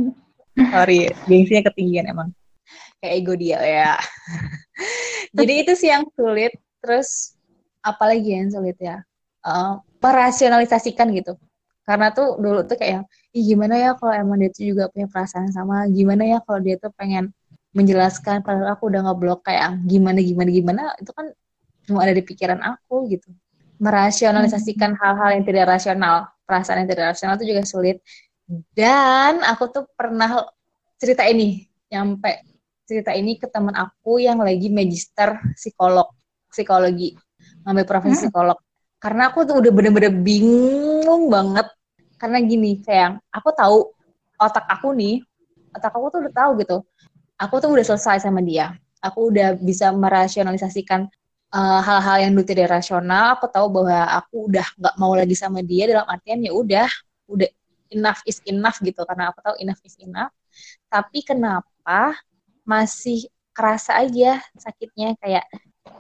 [0.71, 2.31] sorry gengsinya ketinggian emang.
[3.03, 3.93] Kayak ego dia ya.
[5.37, 6.55] Jadi itu sih yang sulit.
[6.79, 7.35] Terus
[7.83, 9.03] apalagi yang sulit ya?
[9.43, 11.35] Uh, merasionalisasikan gitu
[11.83, 13.03] karena tuh dulu tuh kayak
[13.35, 15.83] ih gimana ya kalau emang dia tuh juga punya perasaan sama?
[15.91, 17.35] Gimana ya kalau dia tuh pengen
[17.75, 21.33] menjelaskan padahal aku udah ngeblok kayak gimana gimana gimana itu kan
[21.83, 23.27] cuma ada di pikiran aku gitu.
[23.83, 24.99] Merasionalisasikan hmm.
[25.01, 26.15] hal-hal yang tidak rasional
[26.47, 27.97] perasaan yang tidak rasional itu juga sulit.
[28.75, 30.47] Dan aku tuh pernah
[30.99, 32.47] cerita ini nyampe
[32.87, 36.11] cerita ini ke teman aku yang lagi magister psikolog
[36.51, 37.15] psikologi
[37.63, 38.23] ngambil profesi hmm.
[38.27, 38.57] psikolog
[39.03, 41.67] karena aku tuh udah bener-bener bingung banget.
[42.15, 43.91] Karena gini sayang aku tahu
[44.39, 45.19] otak aku nih
[45.75, 46.77] otak aku tuh udah tahu gitu.
[47.35, 48.71] Aku tuh udah selesai sama dia.
[49.03, 51.11] Aku udah bisa merasionalisasikan
[51.51, 53.35] eh, hal-hal uh, yang dulu tidak rasional.
[53.35, 56.87] Aku tahu bahwa aku udah nggak mau lagi sama dia dalam artian ya udah
[57.27, 57.49] udah
[57.91, 59.03] enough is enough gitu.
[59.03, 60.31] Karena aku tahu enough is enough.
[60.87, 62.15] Tapi kenapa
[62.63, 65.19] masih kerasa aja sakitnya?
[65.19, 65.43] Kayak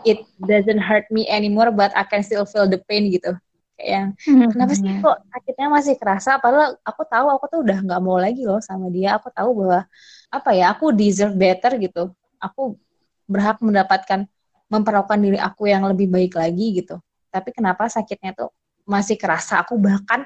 [0.03, 3.35] it doesn't hurt me anymore but I can still feel the pain gitu.
[3.73, 4.49] Kayak yang hmm.
[4.53, 6.37] kenapa sih kok sakitnya masih kerasa?
[6.37, 9.17] Padahal aku tahu aku tuh udah nggak mau lagi loh sama dia.
[9.17, 9.79] Aku tahu bahwa
[10.29, 12.13] apa ya aku deserve better gitu.
[12.37, 12.77] Aku
[13.25, 14.29] berhak mendapatkan
[14.69, 17.01] memperlakukan diri aku yang lebih baik lagi gitu.
[17.33, 18.53] Tapi kenapa sakitnya tuh
[18.85, 19.65] masih kerasa?
[19.65, 20.25] Aku bahkan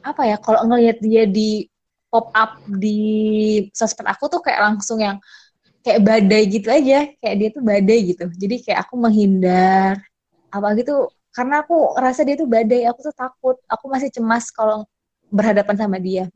[0.00, 1.68] apa ya kalau ngelihat dia di
[2.06, 2.98] pop up di
[3.74, 5.18] sosmed aku tuh kayak langsung yang
[5.86, 8.26] kayak badai gitu aja kayak dia tuh badai gitu.
[8.34, 10.02] Jadi kayak aku menghindar.
[10.50, 13.56] Apa gitu karena aku rasa dia tuh badai aku tuh takut.
[13.70, 14.82] Aku masih cemas kalau
[15.30, 16.26] berhadapan sama dia.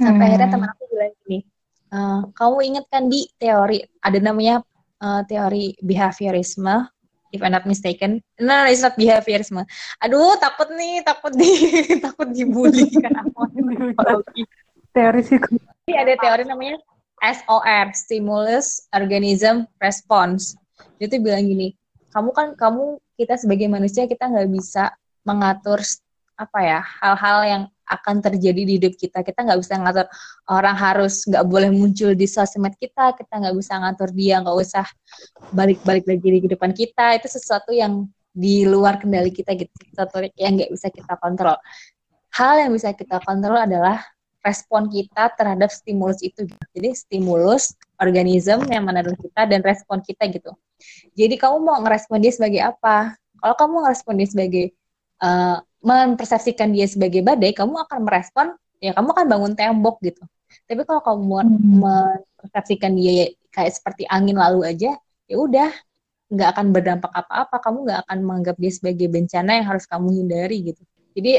[0.00, 0.28] Sampai hmm.
[0.32, 1.40] akhirnya teman aku bilang gini
[1.92, 1.98] e,
[2.36, 4.62] kamu ingat kan di teori ada namanya
[5.02, 6.88] uh, teori behaviorisme?
[7.34, 8.22] If I'm not mistaken.
[8.38, 9.60] No, no it's not behaviorisme.
[10.00, 11.52] Aduh takut nih takut di
[12.04, 12.86] takut dibully.
[12.96, 13.50] Kan aku
[14.94, 15.36] teori sih
[15.86, 16.80] ini ada teori namanya
[17.20, 20.56] SOR stimulus organism response.
[21.00, 21.76] Dia tuh bilang gini
[22.16, 24.88] kamu kan kamu kita sebagai manusia kita nggak bisa
[25.28, 25.84] mengatur
[26.36, 29.20] apa ya hal-hal yang akan terjadi di hidup kita.
[29.20, 30.06] Kita nggak bisa ngatur
[30.48, 34.86] orang harus nggak boleh muncul di sosmed kita kita nggak bisa ngatur dia nggak usah
[35.52, 37.20] balik-balik lagi di kehidupan kita.
[37.20, 41.56] Itu sesuatu yang di luar kendali kita gitu sesuatu yang nggak bisa kita kontrol.
[42.32, 44.00] Hal yang bisa kita kontrol adalah
[44.46, 46.46] respon kita terhadap stimulus itu.
[46.46, 46.64] Gitu.
[46.78, 50.54] Jadi stimulus organisme yang menurut kita dan respon kita gitu.
[51.18, 53.18] Jadi kamu mau ngerespon dia sebagai apa?
[53.42, 54.64] Kalau kamu ngerespon dia sebagai
[55.18, 58.46] uh, mempersepsikan dia sebagai badai, kamu akan merespon
[58.78, 60.22] ya kamu akan bangun tembok gitu.
[60.70, 61.82] Tapi kalau kamu hmm.
[61.82, 64.94] mempersepsikan dia kayak seperti angin lalu aja,
[65.26, 65.70] ya udah
[66.30, 67.56] nggak akan berdampak apa-apa.
[67.58, 70.82] Kamu nggak akan menganggap dia sebagai bencana yang harus kamu hindari gitu.
[71.16, 71.32] Jadi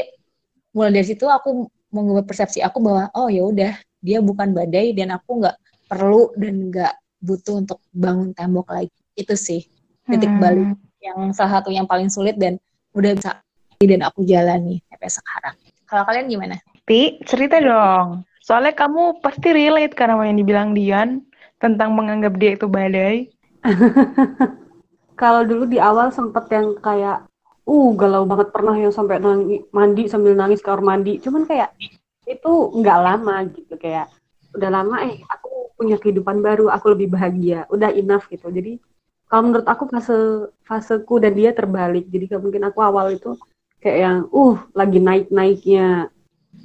[0.74, 5.14] mulai dari situ aku mengubah persepsi aku bahwa oh ya udah dia bukan badai dan
[5.14, 5.56] aku nggak
[5.88, 9.66] perlu dan nggak butuh untuk bangun tembok lagi itu sih
[10.06, 10.40] titik hmm.
[10.40, 10.70] balik
[11.02, 12.60] yang salah satu yang paling sulit dan
[12.94, 13.38] udah bisa
[13.78, 15.54] dan aku jalani sampai sekarang
[15.88, 16.56] kalau kalian gimana?
[16.84, 21.22] Pi cerita dong soalnya kamu pasti relate karena yang dibilang Dian
[21.58, 23.28] tentang menganggap dia itu badai
[25.20, 27.27] kalau dulu di awal sempet yang kayak
[27.68, 31.20] uh galau banget pernah yang sampai nangis, mandi sambil nangis kamar mandi.
[31.20, 31.76] Cuman kayak
[32.24, 34.08] itu nggak lama gitu kayak
[34.56, 37.68] udah lama eh aku punya kehidupan baru aku lebih bahagia.
[37.68, 38.48] Udah enough gitu.
[38.48, 38.80] Jadi
[39.28, 40.16] kalau menurut aku fase
[40.64, 42.08] faseku dan dia terbalik.
[42.08, 43.36] Jadi mungkin aku awal itu
[43.84, 46.08] kayak yang uh lagi naik naiknya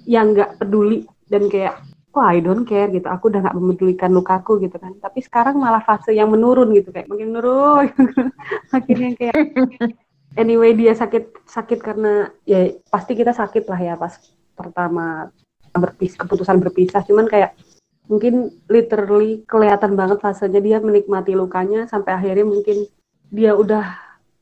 [0.07, 1.03] yang nggak peduli.
[1.27, 1.83] Dan kayak
[2.15, 2.87] wah I don't care?
[2.87, 3.05] Gitu.
[3.05, 4.95] Aku udah nggak memedulikan lukaku gitu kan.
[5.03, 7.91] Tapi sekarang malah fase yang menurun gitu kayak makin menurun.
[8.77, 9.35] Akhirnya kayak
[10.37, 14.17] anyway dia sakit sakit karena ya pasti kita sakit lah ya pas
[14.53, 15.29] pertama
[15.73, 17.01] berpis keputusan berpisah.
[17.05, 17.57] Cuman kayak
[18.05, 22.85] mungkin literally kelihatan banget fasenya dia menikmati lukanya sampai akhirnya mungkin
[23.33, 23.85] dia udah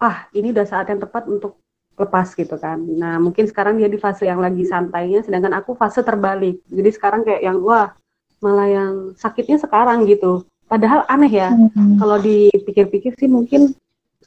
[0.01, 1.62] ah ini udah saat yang tepat untuk
[1.95, 2.82] lepas gitu kan.
[2.82, 6.60] Nah mungkin sekarang dia di fase yang lagi santainya sedangkan aku fase terbalik.
[6.67, 7.93] Jadi sekarang kayak yang wah
[8.41, 10.43] malah yang sakitnya sekarang gitu.
[10.65, 11.95] Padahal aneh ya mm -hmm.
[11.99, 13.75] kalau dipikir-pikir sih mungkin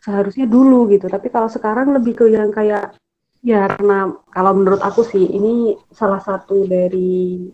[0.05, 1.09] seharusnya dulu gitu.
[1.09, 2.93] Tapi kalau sekarang lebih ke yang kayak
[3.41, 7.49] ya karena kalau menurut aku sih ini salah satu dari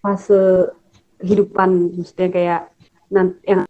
[0.00, 0.72] fase
[1.20, 2.00] kehidupan.
[2.00, 2.62] Maksudnya kayak
[3.12, 3.60] nanti yang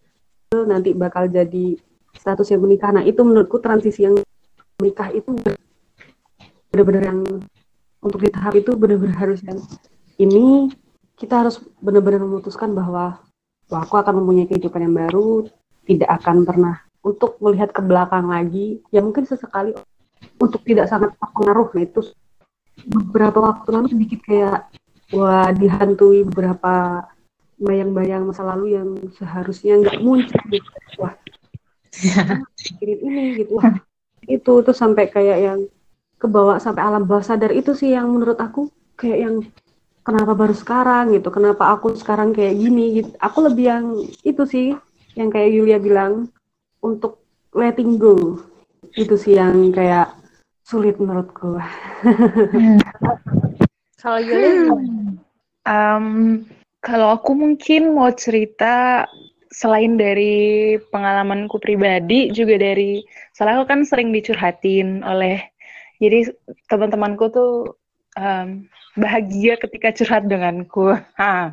[0.54, 1.74] nanti bakal jadi
[2.14, 2.94] status yang menikah.
[2.94, 4.14] Nah itu menurutku transisi yang
[4.78, 5.34] menikah itu
[6.70, 7.20] benar-benar yang
[8.00, 9.58] untuk di tahap itu benar-benar harus yang
[10.22, 10.70] ini
[11.18, 13.20] kita harus benar-benar memutuskan bahwa
[13.68, 15.44] wah, aku akan mempunyai kehidupan yang baru
[15.84, 18.80] tidak akan pernah untuk melihat ke belakang lagi.
[18.92, 19.72] Ya mungkin sesekali
[20.36, 21.72] untuk tidak sangat terpengaruh.
[21.72, 22.00] Nah itu
[22.88, 24.58] beberapa waktu lalu sedikit kayak
[25.12, 27.04] wah dihantui beberapa
[27.60, 30.68] bayang-bayang masa lalu yang seharusnya nggak muncul gitu.
[31.00, 31.14] Wah
[32.80, 33.60] ini ini gitu.
[33.60, 33.76] Wah
[34.24, 35.60] itu tuh sampai kayak yang
[36.20, 37.52] kebawa sampai alam bawah sadar.
[37.52, 39.36] Itu sih yang menurut aku kayak yang
[40.04, 41.28] kenapa baru sekarang gitu?
[41.32, 43.10] Kenapa aku sekarang kayak gini gitu?
[43.20, 43.84] Aku lebih yang
[44.24, 44.76] itu sih
[45.18, 46.32] yang kayak Yulia bilang
[46.80, 47.20] untuk
[47.52, 48.40] letting go
[48.96, 50.16] itu sih yang kayak
[50.64, 51.56] sulit menurutku.
[54.00, 54.72] kalau Yulia
[55.68, 56.06] um,
[56.80, 59.04] kalau aku mungkin mau cerita
[59.50, 63.02] selain dari pengalamanku pribadi juga dari
[63.34, 65.42] soalnya aku kan sering dicurhatin oleh
[66.00, 66.32] jadi
[66.70, 67.76] teman-temanku tuh
[68.16, 68.64] um,
[68.96, 70.96] bahagia ketika curhat denganku.
[71.20, 71.52] Ha,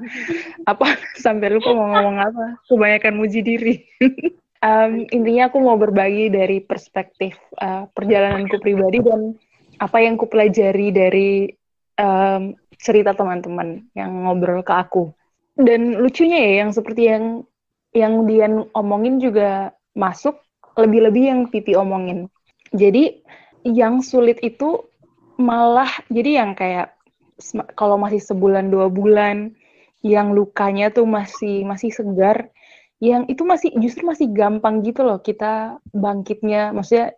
[0.63, 2.45] apa sampai lupa mau ngomong apa?
[2.71, 3.75] Kebanyakan muji diri.
[4.63, 9.35] um, intinya aku mau berbagi dari perspektif uh, perjalananku pribadi dan
[9.77, 11.31] apa yang kupelajari dari
[12.01, 15.03] um, cerita teman-teman yang ngobrol ke aku.
[15.57, 17.25] Dan lucunya ya, yang seperti yang
[17.93, 18.45] yang dia
[18.77, 20.37] omongin juga masuk,
[20.77, 22.29] lebih-lebih yang Pipi omongin.
[22.69, 23.25] Jadi
[23.65, 24.85] yang sulit itu
[25.41, 26.93] malah jadi yang kayak
[27.77, 29.53] kalau masih sebulan dua bulan
[30.05, 32.49] yang lukanya tuh masih masih segar
[32.97, 37.13] yang itu masih justru masih gampang gitu loh kita bangkitnya maksudnya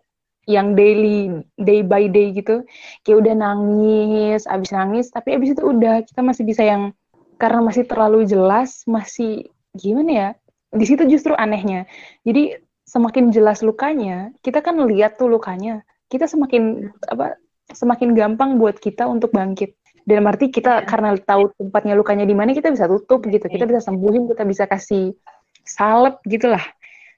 [0.48, 2.64] yang daily day by day gitu
[3.04, 6.92] kayak udah nangis abis nangis tapi abis itu udah kita masih bisa yang
[7.40, 10.28] karena masih terlalu jelas masih gimana ya
[10.74, 11.88] di situ justru anehnya
[12.26, 17.38] jadi semakin jelas lukanya kita kan lihat tuh lukanya kita semakin apa
[17.70, 20.86] semakin gampang buat kita untuk bangkit dan arti kita yeah.
[20.88, 23.70] karena tahu tempatnya lukanya di mana kita bisa tutup gitu kita iya.
[23.70, 25.14] bisa sembuhin kita bisa kasih
[25.64, 26.62] salep gitulah.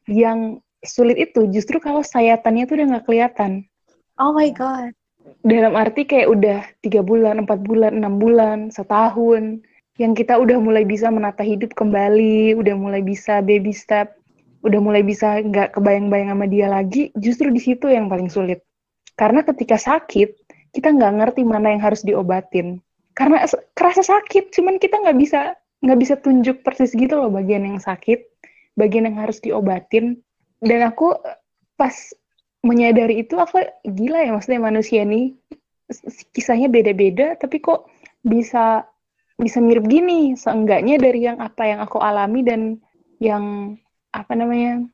[0.07, 3.67] Yang sulit itu justru kalau sayatannya tuh udah nggak kelihatan.
[4.19, 4.93] Oh my god.
[5.47, 9.63] Dalam arti kayak udah tiga bulan, empat bulan, enam bulan, setahun.
[10.01, 14.17] yang kita udah mulai bisa menata hidup kembali, udah mulai bisa baby step,
[14.65, 18.65] udah mulai bisa nggak kebayang-bayang sama dia lagi, justru di situ yang paling sulit.
[19.21, 20.33] Karena ketika sakit,
[20.73, 22.81] kita nggak ngerti mana yang harus diobatin.
[23.13, 23.45] Karena
[23.77, 25.41] kerasa sakit, cuman kita nggak bisa
[25.85, 28.32] nggak bisa tunjuk persis gitu loh bagian yang sakit,
[28.79, 30.21] bagian yang harus diobatin.
[30.63, 31.15] Dan aku
[31.75, 31.95] pas
[32.63, 35.35] menyadari itu, aku gila ya maksudnya manusia nih
[36.33, 37.91] kisahnya beda-beda, tapi kok
[38.25, 38.87] bisa
[39.37, 40.39] bisa mirip gini.
[40.39, 42.79] Seenggaknya dari yang apa yang aku alami dan
[43.19, 43.77] yang
[44.13, 44.87] apa namanya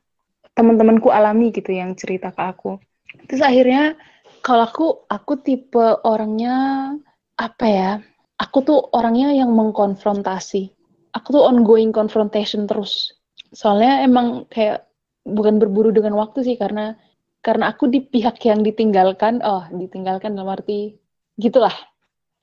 [0.55, 2.81] teman-temanku alami gitu yang cerita ke aku.
[3.29, 3.95] Terus akhirnya
[4.43, 6.91] kalau aku aku tipe orangnya
[7.39, 7.91] apa ya
[8.39, 10.71] aku tuh orangnya yang mengkonfrontasi.
[11.09, 13.18] Aku tuh ongoing confrontation terus
[13.51, 14.85] soalnya emang kayak
[15.25, 16.97] bukan berburu dengan waktu sih karena
[17.39, 20.99] karena aku di pihak yang ditinggalkan oh ditinggalkan dalam arti
[21.39, 21.73] gitulah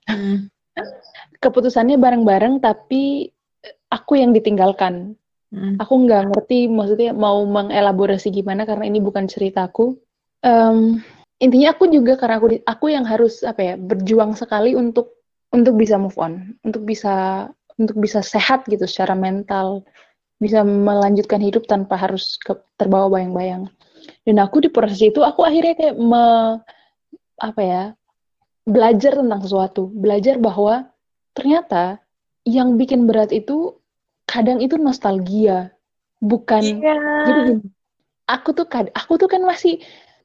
[0.09, 0.49] hmm
[1.41, 3.31] keputusannya bareng-bareng tapi
[3.93, 5.17] aku yang ditinggalkan.
[5.55, 5.79] Hmm.
[5.79, 9.95] Aku nggak ngerti maksudnya mau mengelaborasi gimana karena ini bukan ceritaku.
[10.43, 11.01] Um,
[11.39, 15.23] intinya aku juga karena aku aku yang harus apa ya berjuang sekali untuk
[15.55, 17.47] untuk bisa move on, untuk bisa
[17.77, 19.87] untuk bisa sehat gitu secara mental,
[20.37, 23.73] bisa melanjutkan hidup tanpa harus ke, terbawa bayang-bayang.
[24.23, 26.25] Dan aku di proses itu aku akhirnya kayak me,
[27.41, 27.83] apa ya
[28.67, 30.91] belajar tentang sesuatu, belajar bahwa
[31.33, 32.03] ternyata
[32.43, 33.79] yang bikin berat itu
[34.27, 35.71] kadang itu nostalgia,
[36.19, 36.83] bukan.
[36.83, 37.25] Yeah.
[37.27, 37.67] Jadi gini,
[38.27, 39.79] aku tuh aku tuh kan masih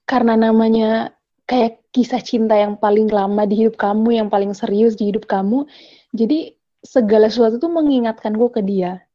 [0.10, 1.14] karena namanya
[1.46, 5.70] kayak kisah cinta yang paling lama di hidup kamu, yang paling serius di hidup kamu.
[6.18, 9.06] Jadi segala sesuatu tuh mengingatkan gue ke dia.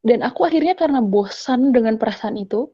[0.00, 2.70] Dan aku akhirnya karena bosan dengan perasaan itu,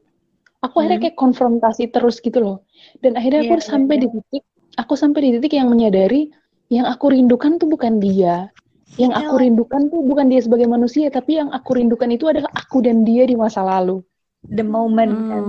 [0.63, 0.81] aku hmm.
[0.83, 2.57] akhirnya kayak konfrontasi terus gitu loh.
[3.01, 4.03] Dan akhirnya yeah, aku yeah, sampai yeah.
[4.03, 4.43] di titik
[4.77, 6.29] aku sampai di titik yang menyadari
[6.69, 8.51] yang aku rindukan tuh bukan dia.
[8.95, 9.43] Yang aku iya.
[9.47, 13.27] rindukan tuh bukan dia sebagai manusia, tapi yang aku rindukan itu adalah aku dan dia
[13.27, 14.01] di masa lalu.
[14.47, 15.43] The moment kan.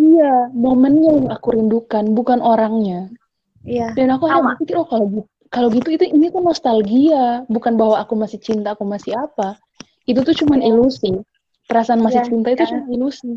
[0.00, 3.12] Iya, momennya yang aku rindukan, bukan orangnya.
[3.68, 3.92] Iya.
[3.92, 8.00] Dan aku hanya berpikir, oh kalau gitu, kalau gitu itu ini tuh nostalgia, bukan bahwa
[8.00, 9.60] aku masih cinta, aku masih apa.
[10.08, 10.72] Itu tuh cuma iya.
[10.72, 11.12] ilusi.
[11.68, 12.70] Perasaan masih yeah, cinta itu yeah.
[12.72, 13.30] cuma ilusi.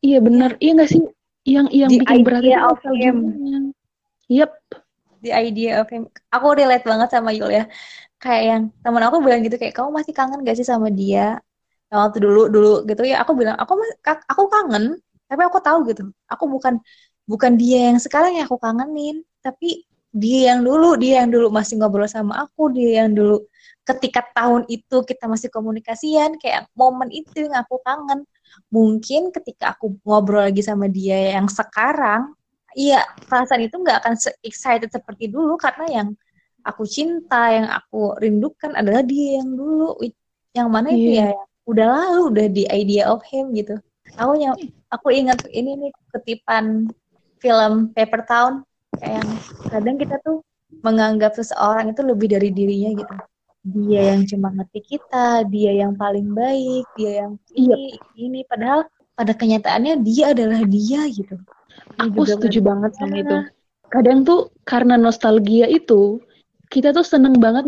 [0.00, 1.02] Iya benar, iya nggak sih?
[1.44, 2.56] Yang yang The bikin berat itu.
[4.30, 4.50] Yep.
[5.20, 6.08] The idea of him.
[6.32, 7.64] Aku relate banget sama Yul ya.
[8.20, 11.40] Kayak yang temen aku bilang gitu kayak kamu masih kangen gak sih sama dia?
[11.92, 16.08] Yang waktu dulu dulu gitu ya aku bilang aku aku kangen tapi aku tahu gitu.
[16.26, 16.80] Aku bukan
[17.30, 21.78] bukan dia yang sekarang yang aku kangenin, tapi dia yang dulu, dia yang dulu masih
[21.78, 23.46] ngobrol sama aku, dia yang dulu
[23.94, 28.22] ketika tahun itu kita masih komunikasian, kayak momen itu yang aku kangen.
[28.70, 32.34] Mungkin ketika aku ngobrol lagi sama dia yang sekarang,
[32.74, 36.08] iya perasaan itu nggak akan se excited seperti dulu karena yang
[36.62, 39.98] aku cinta yang aku rindukan adalah dia yang dulu.
[40.54, 40.98] Yang mana yeah.
[40.98, 41.28] itu ya?
[41.66, 43.78] Udah lalu udah di idea of him gitu.
[44.18, 44.58] Aku yang
[44.90, 46.90] aku ingat ini nih ketipan
[47.38, 48.52] film Paper Town
[48.98, 49.28] kayak yang
[49.70, 50.42] kadang kita tuh
[50.82, 53.14] menganggap seseorang itu lebih dari dirinya gitu
[53.60, 58.16] dia yang cuma ngerti kita dia yang paling baik dia yang ini yep.
[58.16, 61.36] ini padahal pada kenyataannya dia adalah dia gitu
[61.98, 63.36] Aku setuju banget sama itu.
[63.90, 66.22] Kadang tuh karena nostalgia itu,
[66.70, 67.66] kita tuh seneng banget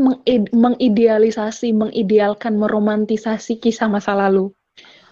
[0.55, 4.55] mengidealisasi, mengidealkan, meromantisasi kisah masa lalu.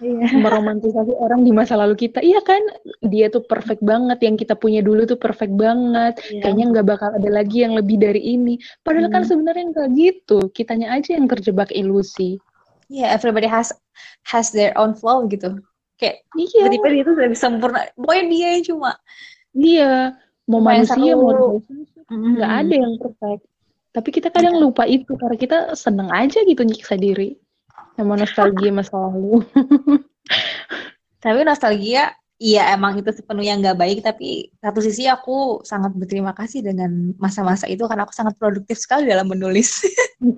[0.01, 0.33] Iya.
[0.41, 2.25] Meromantisasi orang di masa lalu kita.
[2.25, 2.61] Iya kan,
[3.05, 4.19] dia tuh perfect banget.
[4.25, 6.19] Yang kita punya dulu tuh perfect banget.
[6.33, 6.41] Iya.
[6.45, 8.57] Kayaknya nggak bakal ada lagi yang lebih dari ini.
[8.81, 9.15] Padahal hmm.
[9.15, 10.39] kan sebenarnya nggak gitu.
[10.57, 12.41] Kitanya aja yang terjebak ilusi.
[12.91, 13.71] Iya, yeah, everybody has
[14.27, 15.61] has their own flaw gitu
[16.01, 16.65] kayak iya.
[16.65, 18.91] tiba-tiba dia tuh lebih sempurna pokoknya dia yang cuma
[19.53, 19.91] dia
[20.49, 22.31] mau manusia mau mm-hmm.
[22.41, 23.43] nggak ada yang perfect
[23.91, 24.65] tapi kita kadang yeah.
[24.65, 27.37] lupa itu karena kita seneng aja gitu nyiksa diri
[28.01, 29.45] sama nostalgia masa lalu.
[31.23, 33.99] Tapi nostalgia Iya emang itu sepenuhnya nggak baik.
[34.01, 39.13] Tapi satu sisi aku sangat berterima kasih dengan masa-masa itu karena aku sangat produktif sekali
[39.13, 39.85] dalam menulis.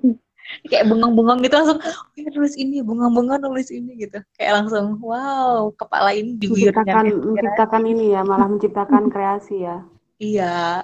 [0.69, 4.19] kayak bengong-bengong gitu langsung oh ya nulis ini bengong-bengong nulis ini gitu.
[4.35, 9.87] Kayak langsung wow kepala ini menciptakan menciptakan ini ya malah menciptakan kreasi ya.
[10.19, 10.83] Iya.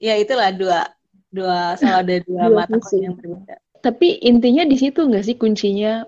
[0.00, 0.88] Ya itulah dua
[1.28, 6.04] dua salah ada dua, dua mata yang berbeda tapi intinya di situ nggak sih kuncinya?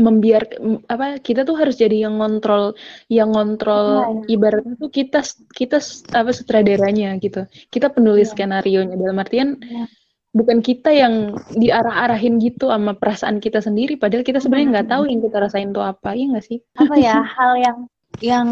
[0.00, 0.48] Membiar
[0.88, 2.72] apa kita tuh harus jadi yang ngontrol
[3.12, 4.40] yang ngontrol ya.
[4.40, 5.20] ibaratnya tuh kita
[5.52, 5.78] kita
[6.16, 7.44] apa sutradaranya gitu.
[7.68, 8.32] Kita penulis ya.
[8.32, 9.84] skenario nya dalam artian ya
[10.36, 15.20] bukan kita yang diarah-arahin gitu sama perasaan kita sendiri padahal kita sebenarnya nggak tahu yang
[15.24, 16.12] kita rasain itu apa.
[16.12, 16.58] Ya nggak sih?
[16.76, 17.78] Apa ya hal yang
[18.20, 18.48] yang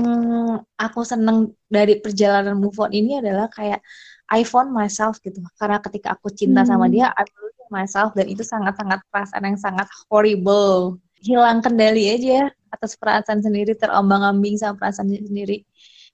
[0.81, 3.85] aku seneng dari perjalanan move on ini adalah kayak
[4.33, 5.45] I found myself gitu.
[5.61, 6.69] Karena ketika aku cinta hmm.
[6.73, 7.29] sama dia I
[7.75, 11.03] myself dan itu sangat-sangat perasaan yang sangat horrible.
[11.19, 15.67] Hilang kendali aja atas perasaan sendiri terombang-ambing sama perasaan sendiri.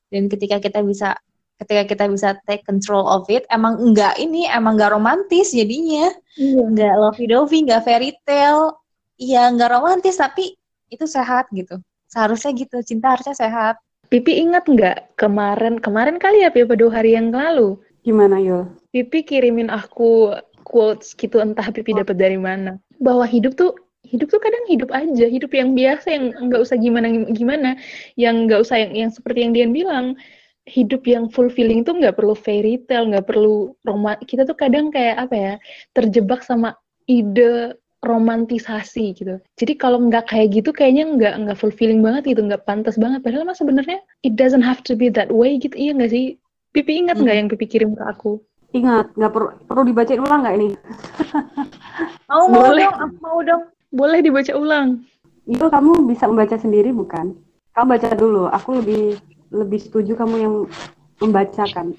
[0.08, 1.20] Dan ketika kita bisa
[1.60, 6.08] ketika kita bisa take control of it emang enggak ini emang enggak romantis jadinya
[6.40, 6.64] iya.
[6.64, 8.80] enggak lovey dovey enggak fairy tale
[9.20, 10.56] iya enggak romantis tapi
[10.88, 11.76] itu sehat gitu
[12.08, 13.76] seharusnya gitu cinta harusnya sehat
[14.10, 19.22] Pipi ingat nggak kemarin kemarin kali ya Pipi dua hari yang lalu gimana Yul Pipi
[19.22, 20.32] kirimin aku
[20.70, 23.74] quotes gitu entah Pipi dapat dari mana bahwa hidup tuh
[24.06, 27.74] hidup tuh kadang hidup aja hidup yang biasa yang nggak usah gimana gimana
[28.14, 30.06] yang nggak usah yang yang seperti yang Dian bilang
[30.70, 34.16] hidup yang fulfilling tuh nggak perlu fairy tale, nggak perlu roman.
[34.22, 35.54] Kita tuh kadang kayak apa ya
[35.96, 36.76] terjebak sama
[37.10, 39.36] ide romantisasi gitu.
[39.60, 43.20] Jadi kalau nggak kayak gitu kayaknya nggak nggak fulfilling banget gitu, nggak pantas banget.
[43.20, 45.74] Padahal mah sebenarnya it doesn't have to be that way gitu.
[45.76, 46.38] Iya nggak sih?
[46.70, 47.40] Pipi ingat nggak hmm.
[47.44, 48.38] yang Pipi kirim ke aku?
[48.70, 50.68] Ingat, nggak perlu perlu dibaca ulang nggak ini?
[52.30, 52.86] mau mau Boleh.
[52.86, 53.62] dong, mau dong.
[53.90, 55.02] Boleh dibaca ulang.
[55.50, 57.34] Itu kamu bisa membaca sendiri bukan?
[57.74, 58.46] Kamu baca dulu.
[58.54, 59.18] Aku lebih
[59.50, 60.54] lebih setuju kamu yang
[61.18, 61.98] membacakan.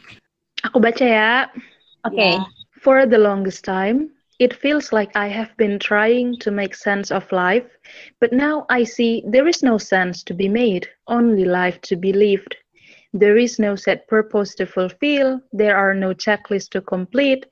[0.64, 1.52] Aku baca ya.
[2.08, 2.16] Oke.
[2.16, 2.34] Okay.
[2.40, 2.48] Yeah.
[2.82, 4.10] For the longest time,
[4.42, 7.70] it feels like I have been trying to make sense of life,
[8.18, 12.10] but now I see there is no sense to be made, only life to be
[12.10, 12.58] lived.
[13.14, 17.46] There is no set purpose to fulfill, there are no checklists to complete,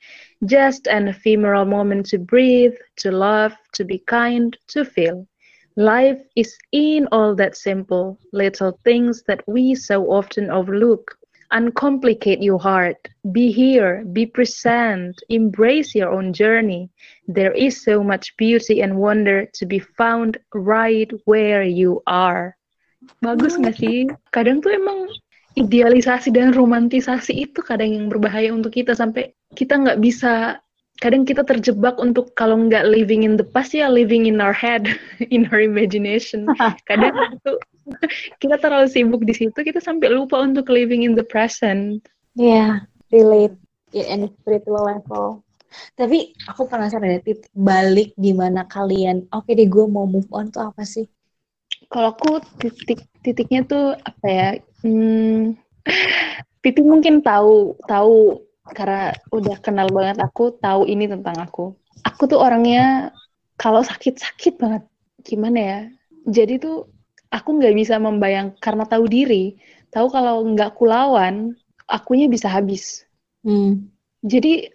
[0.45, 5.27] just an ephemeral moment to breathe, to love, to be kind, to feel.
[5.75, 11.17] Life is in all that simple little things that we so often overlook.
[11.51, 13.07] Uncomplicate your heart.
[13.31, 16.89] Be here, be present, embrace your own journey.
[17.27, 22.55] There is so much beauty and wonder to be found right where you are.
[23.23, 23.63] Bagus hmm.
[23.63, 24.11] nggak sih?
[24.35, 25.07] Kadang tuh emang
[25.59, 30.63] idealisasi dan romantisasi itu kadang yang berbahaya untuk kita sampai kita nggak bisa
[30.99, 34.87] kadang kita terjebak untuk kalau nggak living in the past ya living in our head,
[35.35, 36.47] in our imagination.
[36.91, 37.51] Kadang itu
[38.43, 42.03] kita terlalu sibuk di situ kita sampai lupa untuk living in the present.
[42.35, 42.83] Yeah,
[43.15, 43.55] relate
[43.95, 45.43] yeah, in spiritual level.
[45.95, 50.49] Tapi aku penasaran ya, titik balik gimana kalian, oke okay deh gue mau move on
[50.49, 51.05] tuh apa sih?
[51.93, 54.47] Kalau aku titik titiknya tuh apa ya?
[54.85, 55.55] Hmm,
[56.63, 58.43] Pipi mungkin tahu tahu
[58.75, 61.73] karena udah kenal banget aku tahu ini tentang aku.
[62.05, 63.11] Aku tuh orangnya
[63.59, 64.83] kalau sakit sakit banget
[65.23, 65.79] gimana ya?
[66.27, 66.87] Jadi tuh
[67.31, 69.55] aku nggak bisa membayang karena tahu diri.
[69.89, 71.57] Tahu kalau nggak kulawan
[71.89, 73.09] akunya bisa habis.
[73.39, 73.87] Hmm.
[74.19, 74.67] jadi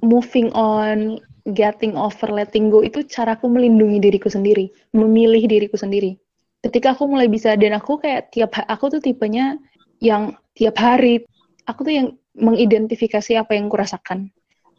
[0.00, 1.20] moving on
[1.52, 6.16] getting over letting go itu caraku melindungi diriku sendiri memilih diriku sendiri
[6.64, 9.60] ketika aku mulai bisa dan aku kayak tiap aku tuh tipenya
[10.00, 11.28] yang tiap hari
[11.68, 14.32] aku tuh yang mengidentifikasi apa yang kurasakan,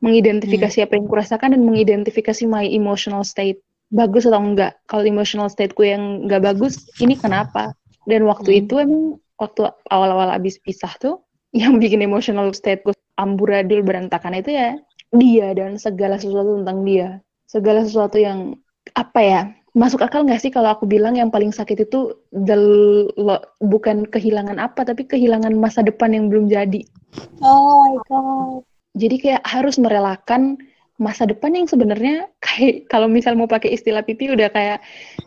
[0.04, 0.86] mengidentifikasi hmm.
[0.90, 3.62] apa yang kurasakan dan mengidentifikasi my emotional state
[3.94, 4.76] bagus atau enggak.
[4.90, 7.72] Kalau emotional stateku yang enggak bagus, ini kenapa?
[8.06, 8.60] Dan waktu hmm.
[8.66, 9.04] itu emang
[9.40, 11.24] waktu awal-awal abis pisah tuh,
[11.56, 14.76] yang bikin emotional stateku amburadul berantakan itu ya
[15.16, 17.10] dia dan segala sesuatu tentang dia.
[17.48, 18.60] Segala sesuatu yang
[18.94, 19.42] apa ya
[19.76, 22.63] masuk akal nggak sih kalau aku bilang yang paling sakit itu del
[23.59, 26.82] bukan kehilangan apa tapi kehilangan masa depan yang belum jadi.
[27.43, 28.63] Oh my god.
[28.95, 30.55] Jadi kayak harus merelakan
[30.95, 34.80] masa depan yang sebenarnya kayak kalau misal mau pakai istilah pipi udah kayak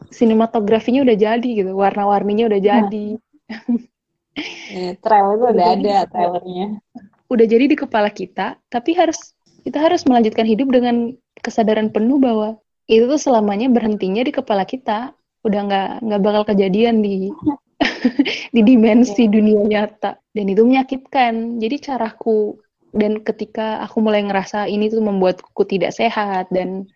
[0.09, 3.07] sinematografinya udah jadi gitu, warna-warninya udah jadi.
[3.53, 4.95] Nah.
[5.05, 6.67] trailer udah, udah ada trailernya.
[7.29, 11.13] Udah jadi di kepala kita, tapi harus kita harus melanjutkan hidup dengan
[11.45, 12.57] kesadaran penuh bahwa
[12.89, 15.13] itu tuh selamanya berhentinya di kepala kita.
[15.45, 17.29] Udah nggak nggak bakal kejadian di
[18.57, 19.31] di dimensi yeah.
[19.31, 20.17] dunia nyata.
[20.33, 21.61] Dan itu menyakitkan.
[21.61, 22.57] Jadi caraku
[22.97, 26.89] dan ketika aku mulai ngerasa ini tuh membuatku tidak sehat dan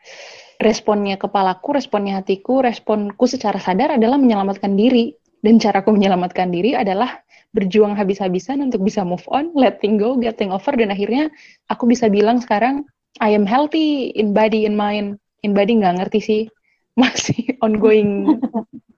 [0.65, 5.13] responnya kepalaku responnya hatiku responku secara sadar adalah menyelamatkan diri.
[5.43, 7.19] Dan caraku menyelamatkan diri adalah
[7.51, 11.35] berjuang habis-habisan untuk bisa move on, letting go, getting over, dan akhirnya
[11.67, 12.87] aku bisa bilang sekarang
[13.19, 16.43] I am healthy in body and mind in body nggak ngerti sih
[17.01, 18.39] masih ongoing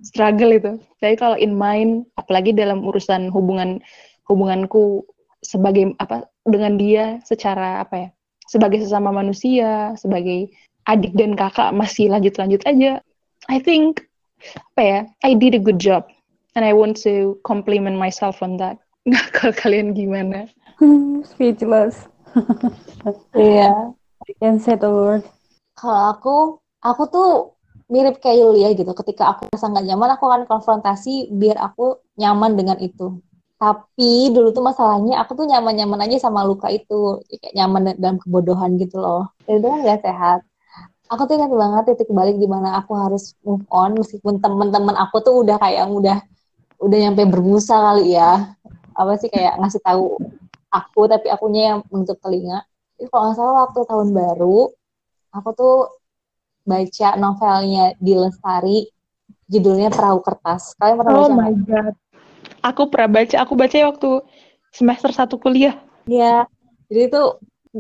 [0.03, 0.73] struggle itu.
[0.99, 3.79] Jadi kalau in mind, apalagi dalam urusan hubungan
[4.27, 5.05] hubunganku
[5.45, 8.09] sebagai apa dengan dia secara apa ya
[8.45, 10.53] sebagai sesama manusia, sebagai
[10.85, 13.01] adik dan kakak masih lanjut-lanjut aja.
[13.49, 14.05] I think
[14.77, 16.09] apa ya, I did a good job
[16.57, 18.81] and I want to compliment myself on that.
[19.09, 20.49] Nggak kalau kalian gimana?
[21.31, 22.09] Speechless.
[23.37, 23.71] Iya.
[23.71, 23.77] yeah,
[24.27, 25.23] I can say the word.
[25.79, 26.37] Kalau aku,
[26.89, 27.29] aku tuh
[27.93, 28.91] mirip kayak Yulia gitu.
[29.01, 33.21] Ketika aku merasa nggak nyaman, aku akan konfrontasi biar aku nyaman dengan itu.
[33.55, 37.23] tapi dulu tuh masalahnya aku tuh nyaman-nyaman aja sama luka itu.
[37.31, 39.33] Kayak nyaman dalam kebodohan gitu loh.
[39.47, 40.41] Dan itu kan gak sehat.
[41.13, 45.17] Aku tuh ingat banget titik balik di mana aku harus move on meskipun teman-teman aku
[45.27, 46.19] tuh udah kayak udah
[46.85, 48.53] udah nyampe berbusa kali ya.
[48.97, 50.19] Apa sih kayak ngasih tahu
[50.73, 52.65] aku tapi akunya yang menutup telinga.
[53.01, 54.59] Itu kalau nggak salah waktu tahun baru
[55.35, 55.75] aku tuh
[56.65, 58.89] baca novelnya di Lestari
[59.51, 61.95] judulnya Perahu Kertas kalian pernah Oh baca my god.
[62.65, 64.11] Aku pernah baca, aku baca waktu
[64.73, 65.77] semester satu kuliah.
[66.09, 66.49] Iya,
[66.89, 67.23] jadi itu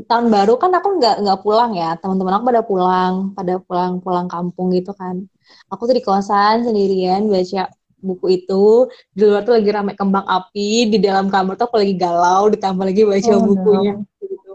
[0.05, 4.27] tahun baru kan aku nggak nggak pulang ya, teman-teman aku pada pulang, pada pulang pulang
[4.29, 5.25] kampung gitu kan.
[5.73, 7.73] Aku tuh di kosan sendirian baca
[8.05, 11.97] buku itu, di luar tuh lagi rame kembang api, di dalam kamar tuh aku lagi
[11.97, 13.49] galau, ditambah lagi baca Oh, no.
[13.49, 13.93] bukunya.
[14.21, 14.53] Gitu.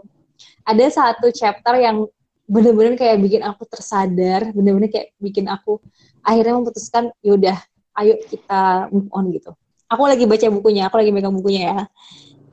[0.62, 2.06] Ada satu chapter yang
[2.50, 5.78] bener-bener kayak bikin aku tersadar, bener-bener kayak bikin aku
[6.26, 7.54] akhirnya memutuskan, yaudah,
[8.02, 9.54] ayo kita move on gitu.
[9.86, 11.78] Aku lagi baca bukunya, aku lagi megang bukunya ya.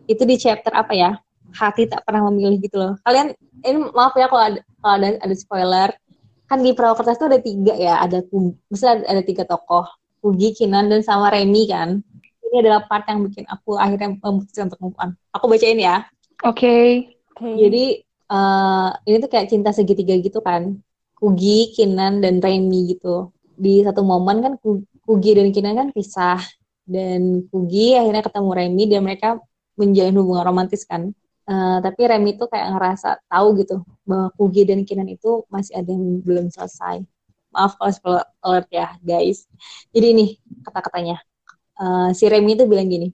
[0.06, 1.18] Itu di chapter apa ya?
[1.50, 2.94] Hati tak pernah memilih gitu loh.
[3.02, 3.34] Kalian
[3.66, 5.90] ini maaf ya kalau ada kalau ada, ada spoiler.
[6.48, 8.24] Kan di perahu kertas itu ada tiga ya ada
[8.72, 9.86] misalnya ada, ada tiga tokoh.
[10.18, 12.02] Kugi, Kinan dan sama Remy kan.
[12.48, 15.14] Ini adalah part yang bikin aku akhirnya memutuskan untuk move on.
[15.34, 16.06] Aku bacain ya.
[16.46, 17.06] Oke.
[17.38, 17.54] Oke.
[17.54, 20.64] jadi eh, ini tuh kayak cinta segitiga gitu kan.
[21.18, 23.34] Kugi, Kinan dan Remy gitu.
[23.58, 26.40] Di satu momen kan Ku- Kugi dan Kinan kan pisah.
[26.88, 29.28] Dan Kugi akhirnya ketemu Remy dan mereka
[29.80, 31.12] menjalin hubungan romantis kan.
[31.48, 33.76] Eh, tapi Remy tuh kayak ngerasa tahu gitu
[34.08, 37.02] bahwa Kugi dan Kinan itu masih ada yang belum selesai.
[37.56, 39.48] Maaf kalau spoiler alert ya guys.
[39.96, 40.26] Jadi ini
[40.66, 41.18] kata-katanya.
[41.78, 43.10] Eh, si Remy itu bilang gini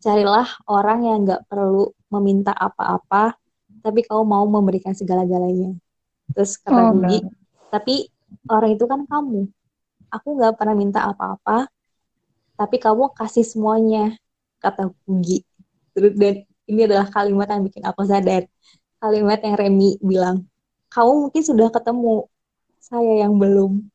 [0.00, 3.34] carilah orang yang nggak perlu meminta apa-apa
[3.80, 5.76] tapi kau mau memberikan segala-galanya.
[6.32, 7.18] Terus kata Oh, Gugi,
[7.70, 7.94] tapi
[8.50, 9.46] orang itu kan kamu.
[10.10, 11.66] Aku nggak pernah minta apa-apa,
[12.56, 14.14] tapi kamu kasih semuanya,
[14.62, 15.42] kata Gugi.
[15.94, 18.46] Terus dan ini adalah kalimat yang bikin aku sadar.
[18.96, 20.48] Kalimat yang Remy bilang,
[20.90, 22.26] kamu mungkin sudah ketemu,
[22.80, 23.86] saya yang belum.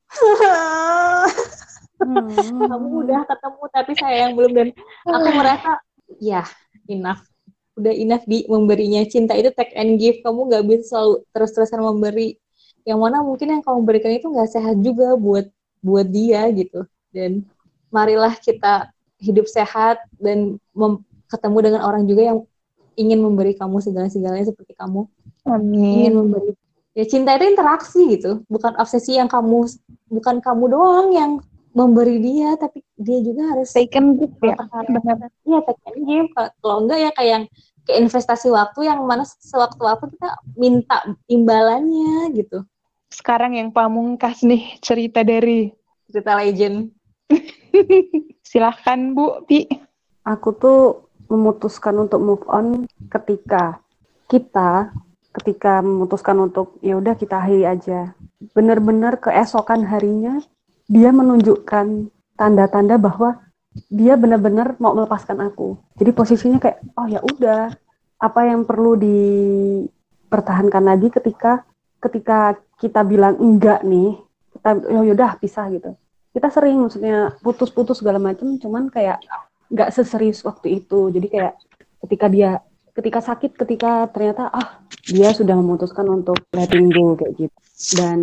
[2.02, 2.66] Hmm.
[2.72, 4.68] kamu udah ketemu tapi saya yang belum dan
[5.06, 5.72] aku merasa
[6.18, 6.44] ya
[6.90, 7.31] enough
[7.78, 9.04] udah enough di memberinya.
[9.08, 10.20] Cinta itu take and give.
[10.24, 12.36] Kamu nggak bisa selalu terus-terusan memberi.
[12.84, 15.48] Yang mana mungkin yang kamu berikan itu nggak sehat juga buat
[15.82, 16.86] buat dia gitu.
[17.14, 17.46] Dan
[17.94, 18.90] marilah kita
[19.22, 22.40] hidup sehat dan mem- ketemu dengan orang juga yang
[23.00, 25.08] ingin memberi kamu segala-segalanya seperti kamu.
[25.48, 26.12] Ingin Amin.
[26.14, 26.52] memberi.
[26.92, 28.44] Ya cinta itu interaksi gitu.
[28.52, 29.64] Bukan obsesi yang kamu
[30.12, 31.32] bukan kamu doang yang
[31.72, 34.56] memberi dia tapi dia juga harus Taken good ya.
[34.88, 35.32] Benar.
[35.44, 36.28] Iya, take and give.
[36.36, 37.46] Kalau- Kalau enggak ya kayak yang
[37.82, 42.62] ke investasi waktu yang mana sewaktu-waktu kita minta imbalannya gitu.
[43.10, 45.74] Sekarang yang pamungkas nih cerita dari
[46.08, 46.92] Cerita legend.
[48.44, 49.66] silahkan Bu Pi.
[50.28, 53.80] Aku tuh memutuskan untuk move on ketika
[54.28, 54.92] kita
[55.32, 58.12] ketika memutuskan untuk ya udah kita akhiri aja.
[58.52, 60.44] Bener-bener keesokan harinya
[60.92, 63.40] dia menunjukkan tanda-tanda bahwa
[63.88, 65.80] dia benar-benar mau melepaskan aku.
[65.96, 67.72] Jadi posisinya kayak oh ya udah
[68.20, 71.64] apa yang perlu dipertahankan lagi ketika
[72.04, 74.20] ketika kita bilang enggak nih
[74.52, 75.96] kita ya udah pisah gitu.
[76.36, 79.24] Kita sering maksudnya putus-putus segala macam cuman kayak
[79.72, 81.08] nggak seserius waktu itu.
[81.08, 81.56] Jadi kayak
[82.04, 82.60] ketika dia
[82.92, 87.58] ketika sakit ketika ternyata ah dia sudah memutuskan untuk letting go kayak gitu.
[87.98, 88.20] Dan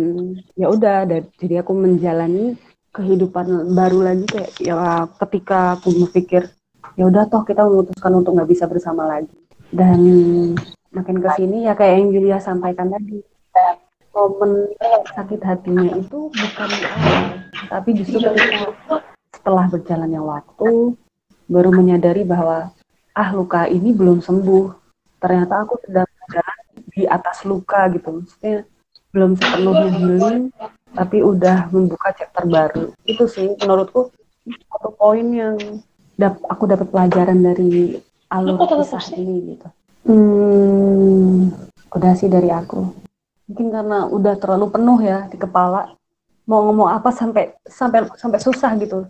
[0.55, 1.03] ya udah
[1.37, 2.55] jadi aku menjalani
[2.95, 6.49] kehidupan baru lagi kayak ya ketika aku berpikir
[6.97, 9.35] ya udah toh kita memutuskan untuk nggak bisa bersama lagi.
[9.69, 10.01] Dan
[10.89, 13.21] makin ke sini ya kayak yang Julia sampaikan tadi
[14.13, 14.73] momen
[15.13, 17.23] sakit hatinya itu bukan awal
[17.69, 18.73] tapi justru ketika
[19.29, 20.97] setelah berjalannya waktu
[21.45, 22.73] baru menyadari bahwa
[23.19, 24.65] ah luka ini belum sembuh.
[25.19, 26.59] Ternyata aku sedang berjalan
[26.95, 28.23] di atas luka gitu.
[28.23, 28.63] Maksudnya
[29.11, 30.43] belum sepenuhnya healing
[30.95, 32.95] tapi udah membuka chapter baru.
[33.03, 34.15] Itu sih menurutku
[34.47, 35.59] satu poin yang
[36.15, 37.99] dap aku dapat pelajaran dari
[38.31, 39.67] alur kisah ini gitu.
[40.07, 41.51] Hmm,
[41.91, 42.87] udah sih dari aku.
[43.51, 45.91] Mungkin karena udah terlalu penuh ya di kepala
[46.49, 49.05] mau ngomong apa sampai sampai sampai susah gitu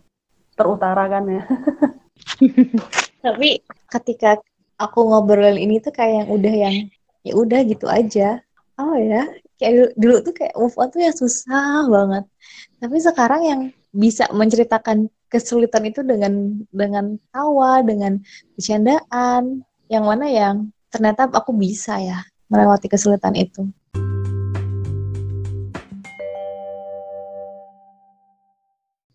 [0.59, 1.43] terutarakan ya
[3.25, 3.49] Tapi
[3.91, 4.39] ketika
[4.79, 6.75] aku ngobrolin ini tuh kayak yang udah yang
[7.23, 8.39] ya udah gitu aja.
[8.79, 9.27] Oh ya,
[9.59, 12.23] kayak dulu, dulu tuh kayak move on tuh yang susah banget.
[12.79, 13.61] Tapi sekarang yang
[13.91, 18.23] bisa menceritakan kesulitan itu dengan dengan tawa, dengan
[18.55, 20.55] bercandaan, yang mana yang
[20.87, 23.67] ternyata aku bisa ya melewati kesulitan itu.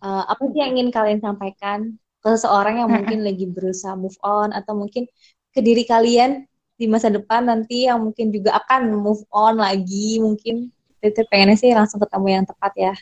[0.04, 4.56] Eh, apa sih yang ingin kalian sampaikan ke seseorang yang mungkin lagi berusaha move on
[4.56, 5.04] atau mungkin
[5.52, 6.48] ke diri kalian
[6.80, 10.72] di masa depan nanti yang mungkin juga akan move on lagi mungkin.
[11.04, 12.94] Itu pengennya sih langsung ketemu yang tepat ya.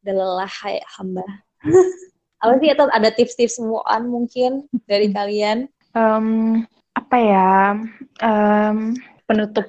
[0.00, 1.28] Udah lelah kayak hamba.
[2.40, 5.68] Apa sih atau ada tips-tips move on mungkin dari kalian?
[5.92, 6.64] Um,
[6.96, 7.76] apa ya?
[8.24, 8.96] Um,
[9.28, 9.68] penutup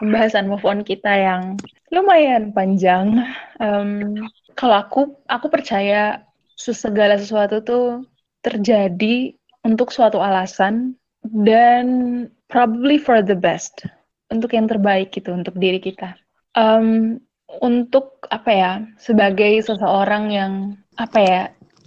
[0.00, 1.60] pembahasan move on kita yang
[1.92, 3.20] lumayan panjang.
[3.60, 4.16] Um,
[4.56, 6.24] kalau aku aku percaya
[6.56, 8.08] segala sesuatu tuh
[8.42, 11.86] terjadi untuk suatu alasan dan
[12.50, 13.86] probably for the best
[14.28, 16.18] untuk yang terbaik gitu untuk diri kita.
[16.52, 17.18] Um,
[17.62, 20.52] untuk apa ya sebagai seseorang yang
[20.96, 21.42] apa ya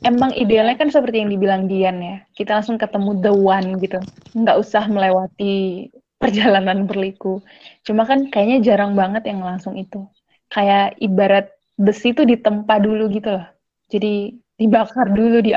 [0.06, 4.00] emang idealnya kan seperti yang dibilang Dian ya kita langsung ketemu the one gitu.
[4.38, 5.90] Nggak usah melewati
[6.22, 7.44] perjalanan berliku.
[7.84, 10.06] Cuma kan kayaknya jarang banget yang langsung itu.
[10.50, 13.46] Kayak ibarat besi itu ditempa dulu gitu loh.
[13.92, 15.52] Jadi dibakar dulu di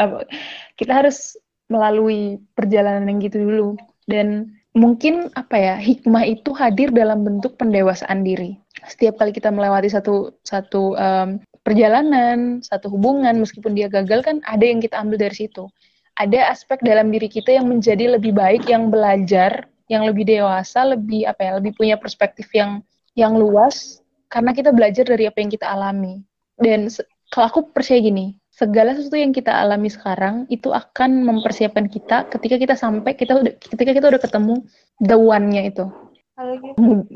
[0.78, 1.34] kita harus
[1.68, 3.68] melalui perjalanan yang gitu dulu.
[4.08, 8.56] Dan mungkin apa ya hikmah itu hadir dalam bentuk pendewasaan diri.
[8.88, 14.64] Setiap kali kita melewati satu satu um, perjalanan satu hubungan meskipun dia gagal kan ada
[14.64, 15.68] yang kita ambil dari situ.
[16.16, 21.24] Ada aspek dalam diri kita yang menjadi lebih baik yang belajar yang lebih dewasa lebih
[21.28, 22.80] apa ya lebih punya perspektif yang
[23.18, 26.22] yang luas karena kita belajar dari apa yang kita alami.
[26.58, 26.88] Dan
[27.30, 32.58] kalau aku percaya gini segala sesuatu yang kita alami sekarang itu akan mempersiapkan kita ketika
[32.58, 34.54] kita sampai kita udah ketika kita udah ketemu
[34.98, 35.86] the one-nya itu.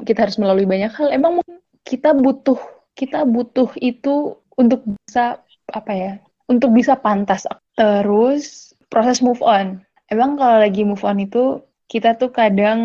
[0.07, 1.11] Kita harus melalui banyak hal.
[1.11, 1.43] Emang
[1.83, 2.59] kita butuh
[2.95, 5.43] kita butuh itu untuk bisa
[5.75, 6.13] apa ya?
[6.47, 7.43] Untuk bisa pantas.
[7.75, 9.83] Terus proses move on.
[10.15, 11.59] Emang kalau lagi move on itu
[11.91, 12.81] kita tuh kadang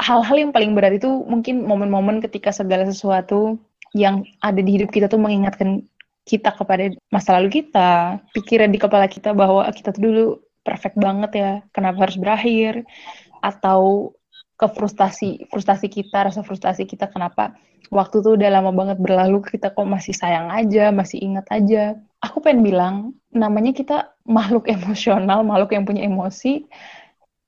[0.00, 3.60] hal-hal yang paling berat itu mungkin momen-momen ketika segala sesuatu
[3.94, 5.86] yang ada di hidup kita tuh mengingatkan
[6.24, 10.24] kita kepada masa lalu kita, pikiran di kepala kita bahwa kita tuh dulu
[10.64, 12.82] perfect banget ya, kenapa harus berakhir,
[13.44, 14.12] atau
[14.56, 17.52] ke frustasi, frustasi kita, rasa frustasi kita kenapa
[17.92, 21.98] waktu tuh udah lama banget berlalu, kita kok masih sayang aja, masih ingat aja.
[22.24, 22.94] Aku pengen bilang,
[23.28, 26.64] namanya kita makhluk emosional, makhluk yang punya emosi,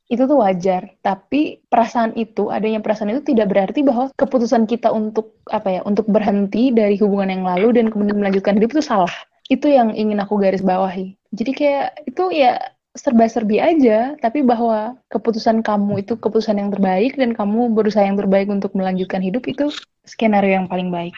[0.07, 0.95] itu tuh wajar.
[1.03, 6.07] Tapi perasaan itu, adanya perasaan itu tidak berarti bahwa keputusan kita untuk apa ya, untuk
[6.07, 9.11] berhenti dari hubungan yang lalu dan kemudian melanjutkan hidup itu salah.
[9.47, 11.15] Itu yang ingin aku garis bawahi.
[11.35, 12.59] Jadi kayak itu ya
[12.97, 18.49] serba-serbi aja, tapi bahwa keputusan kamu itu keputusan yang terbaik dan kamu berusaha yang terbaik
[18.49, 19.69] untuk melanjutkan hidup itu
[20.09, 21.13] skenario yang paling baik.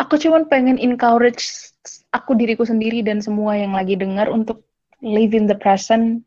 [0.00, 1.72] Aku cuma pengen encourage
[2.12, 4.60] aku diriku sendiri dan semua yang lagi dengar untuk
[5.00, 6.22] live in the present,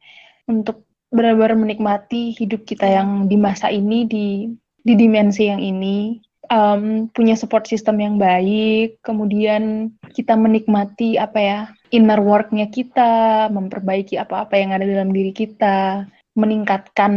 [0.50, 4.28] untuk benar-benar menikmati hidup kita yang di masa ini di
[4.86, 11.60] di dimensi yang ini um, punya support system yang baik kemudian kita menikmati apa ya
[11.90, 17.14] inner worknya kita memperbaiki apa-apa yang ada dalam diri kita meningkatkan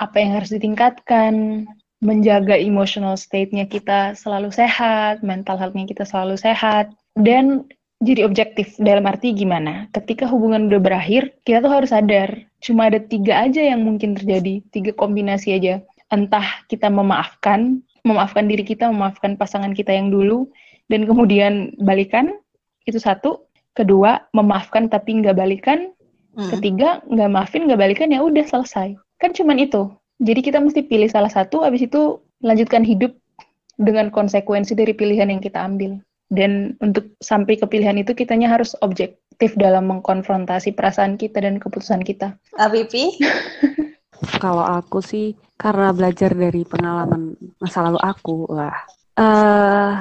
[0.00, 1.66] apa yang harus ditingkatkan
[2.02, 7.62] menjaga emotional state-nya kita selalu sehat mental health-nya kita selalu sehat dan
[8.02, 9.86] jadi objektif dalam arti gimana?
[9.94, 14.62] Ketika hubungan udah berakhir, kita tuh harus sadar cuma ada tiga aja yang mungkin terjadi,
[14.74, 15.78] tiga kombinasi aja.
[16.10, 20.50] Entah kita memaafkan, memaafkan diri kita, memaafkan pasangan kita yang dulu,
[20.90, 22.34] dan kemudian balikan,
[22.84, 23.46] itu satu.
[23.72, 25.96] Kedua, memaafkan tapi nggak balikan.
[26.36, 26.50] Hmm.
[26.52, 28.98] Ketiga, nggak maafin, nggak balikan, ya udah selesai.
[29.16, 29.88] Kan cuman itu.
[30.20, 33.16] Jadi kita mesti pilih salah satu, habis itu lanjutkan hidup
[33.80, 36.02] dengan konsekuensi dari pilihan yang kita ambil.
[36.32, 42.00] Dan untuk sampai ke pilihan itu kitanya harus objektif dalam mengkonfrontasi perasaan kita dan keputusan
[42.00, 42.32] kita.
[42.56, 43.12] Apipi?
[44.42, 48.74] Kalau aku sih karena belajar dari pengalaman masa lalu aku lah.
[49.12, 50.00] Uh,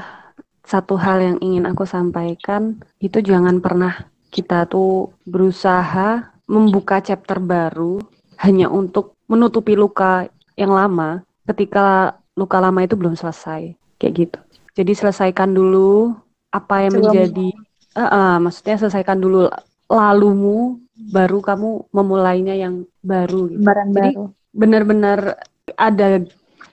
[0.63, 7.99] satu hal yang ingin aku sampaikan itu jangan pernah kita tuh berusaha membuka chapter baru
[8.39, 14.39] hanya untuk menutupi luka yang lama ketika luka lama itu belum selesai kayak gitu.
[14.71, 16.15] Jadi selesaikan dulu
[16.51, 17.11] apa yang Sebelum.
[17.11, 17.47] menjadi,
[17.95, 19.47] uh, uh, maksudnya selesaikan dulu
[19.91, 20.79] lalumu,
[21.11, 23.51] baru kamu memulainya yang baru.
[23.51, 23.63] Gitu.
[23.67, 24.11] Jadi
[24.51, 25.39] benar-benar
[25.75, 26.23] ada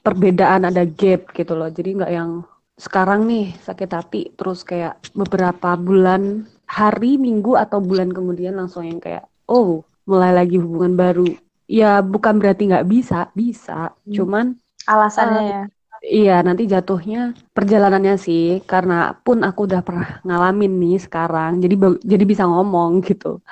[0.02, 1.70] perbedaan, ada gap gitu loh.
[1.70, 2.46] Jadi nggak yang
[2.78, 9.02] sekarang nih sakit hati, terus kayak beberapa bulan, hari, minggu atau bulan kemudian langsung yang
[9.02, 11.26] kayak, oh mulai lagi hubungan baru.
[11.66, 13.90] Ya bukan berarti nggak bisa, bisa.
[14.06, 14.14] Hmm.
[14.14, 14.44] Cuman
[14.86, 15.62] alasannya uh, ya
[15.98, 21.74] Iya, nanti jatuhnya perjalanannya sih, karena pun aku udah pernah ngalamin nih sekarang, jadi
[22.06, 23.42] jadi bisa ngomong gitu.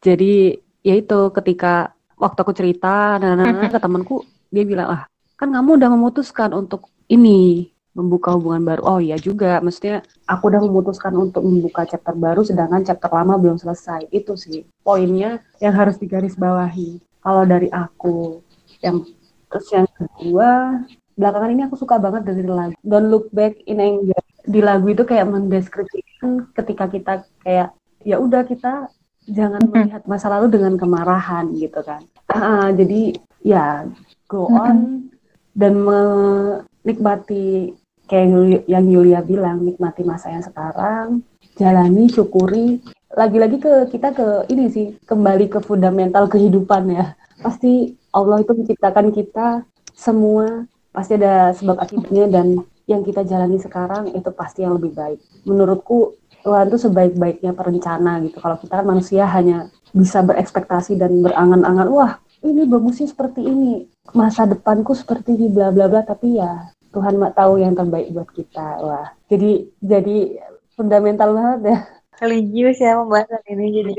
[0.00, 5.02] Jadi ya itu ketika waktu aku cerita dan ke temanku, dia bilang ah
[5.36, 8.82] kan kamu udah memutuskan untuk ini, membuka hubungan baru.
[8.88, 13.60] Oh iya juga, maksudnya aku udah memutuskan untuk membuka chapter baru sedangkan chapter lama belum
[13.60, 14.08] selesai.
[14.08, 17.00] Itu sih poinnya yang harus digarisbawahi.
[17.20, 18.40] Kalau dari aku,
[18.84, 19.04] yang
[19.48, 20.80] terus yang kedua,
[21.14, 24.22] belakangan ini aku suka banget dari lagu Don't Look Back in Anger.
[24.44, 27.72] Di lagu itu kayak mendeskripsikan ketika kita kayak
[28.04, 28.92] ya udah kita
[29.24, 32.04] jangan melihat masa lalu dengan kemarahan gitu kan.
[32.28, 33.88] Uh, jadi ya
[34.28, 35.08] go on
[35.56, 37.72] dan menikmati
[38.04, 41.24] kayak yang Yulia bilang nikmati masa yang sekarang
[41.56, 42.82] jalani syukuri
[43.14, 49.14] lagi-lagi ke kita ke ini sih kembali ke fundamental kehidupan ya pasti Allah itu menciptakan
[49.14, 49.62] kita
[49.94, 55.18] semua pasti ada sebab akibatnya dan yang kita jalani sekarang itu pasti yang lebih baik
[55.42, 56.14] menurutku
[56.44, 62.12] Tuhan itu sebaik-baiknya perencana gitu kalau kita kan manusia hanya bisa berekspektasi dan berangan-angan wah
[62.44, 67.34] ini bagusnya seperti ini masa depanku seperti ini bla bla bla tapi ya Tuhan mak
[67.34, 68.78] tahu yang terbaik buat kita.
[68.78, 70.38] Wah, jadi jadi
[70.78, 71.78] fundamental banget ya.
[72.22, 73.66] Religius ya pembahasan ini.
[73.82, 73.92] Jadi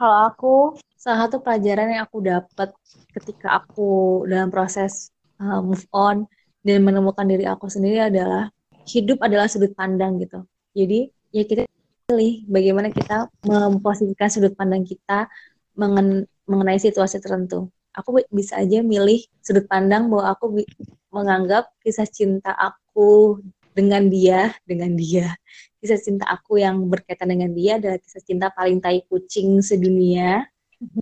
[0.00, 0.54] kalau aku
[0.96, 2.72] salah satu pelajaran yang aku dapat
[3.12, 6.24] ketika aku dalam proses uh, move on
[6.68, 8.52] dan menemukan diri aku sendiri adalah
[8.84, 10.44] hidup adalah sudut pandang gitu.
[10.76, 11.64] Jadi ya kita
[12.04, 15.24] pilih bagaimana kita memposisikan sudut pandang kita
[15.80, 20.62] mengen mengenai situasi tertentu aku bisa aja milih sudut pandang bahwa aku
[21.10, 23.42] menganggap kisah cinta aku
[23.74, 25.34] dengan dia, dengan dia.
[25.82, 30.46] Kisah cinta aku yang berkaitan dengan dia adalah kisah cinta paling tai kucing sedunia.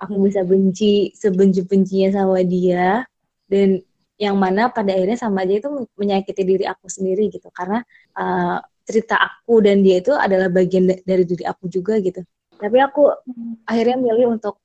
[0.00, 3.04] Aku bisa benci sebenci-bencinya sama dia
[3.52, 3.84] dan
[4.16, 7.84] yang mana pada akhirnya sama aja itu menyakiti diri aku sendiri gitu karena
[8.16, 12.22] uh, cerita aku dan dia itu adalah bagian dari diri aku juga gitu.
[12.56, 13.12] Tapi aku
[13.68, 14.62] akhirnya milih untuk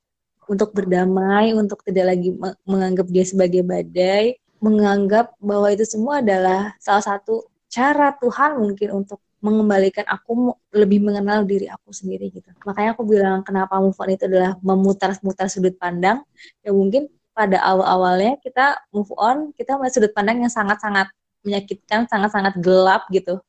[0.48, 2.34] untuk berdamai, untuk tidak lagi
[2.64, 9.20] menganggap dia sebagai badai, menganggap bahwa itu semua adalah salah satu cara Tuhan mungkin untuk
[9.42, 12.46] mengembalikan aku lebih mengenal diri aku sendiri gitu.
[12.62, 16.22] Makanya aku bilang kenapa move on itu adalah memutar-mutar sudut pandang.
[16.62, 21.08] Ya mungkin pada awal-awalnya kita move on, kita melihat sudut pandang yang sangat-sangat
[21.42, 23.40] menyakitkan, sangat-sangat gelap gitu.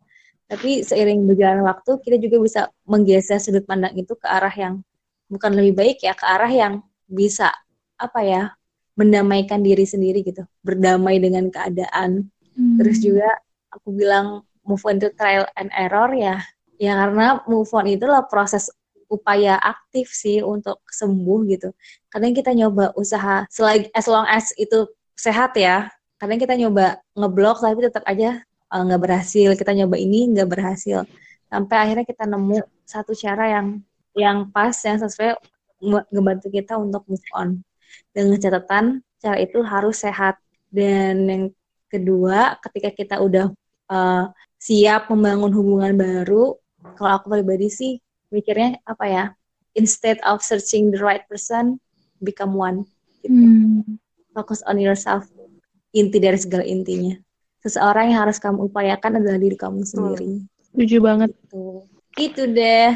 [0.47, 4.83] Tapi seiring berjalan waktu, kita juga bisa menggeser sudut pandang itu ke arah yang
[5.33, 6.73] bukan lebih baik ya ke arah yang
[7.09, 7.49] bisa
[7.97, 8.43] apa ya
[8.93, 12.77] mendamaikan diri sendiri gitu berdamai dengan keadaan hmm.
[12.77, 13.29] terus juga
[13.73, 16.37] aku bilang move on itu trial and error ya
[16.77, 18.69] ya karena move on itulah proses
[19.09, 21.69] upaya aktif sih untuk sembuh gitu
[22.13, 24.85] kadang kita nyoba usaha selagi as long as itu
[25.17, 25.89] sehat ya.
[26.21, 29.49] Kadang kita nyoba ngeblok tapi tetap aja eh, nggak uh, berhasil.
[29.57, 31.09] Kita nyoba ini nggak berhasil.
[31.49, 33.67] Sampai akhirnya kita nemu satu cara yang
[34.13, 35.41] yang pas yang sesuai
[36.13, 37.65] ngebantu kita untuk move on.
[38.13, 40.37] Dengan catatan cara itu harus sehat.
[40.69, 41.43] Dan yang
[41.89, 43.49] kedua ketika kita udah
[43.89, 44.29] uh,
[44.61, 46.57] siap membangun hubungan baru
[46.93, 47.93] kalau aku pribadi sih
[48.29, 49.25] mikirnya apa ya?
[49.73, 51.81] Instead of searching the right person
[52.23, 52.87] become one
[53.21, 53.35] gitu.
[53.35, 53.99] hmm.
[54.33, 55.27] focus on yourself
[55.93, 57.13] inti dari segala intinya
[57.61, 61.85] seseorang yang harus kamu upayakan adalah diri kamu sendiri setuju banget tuh
[62.17, 62.95] itu deh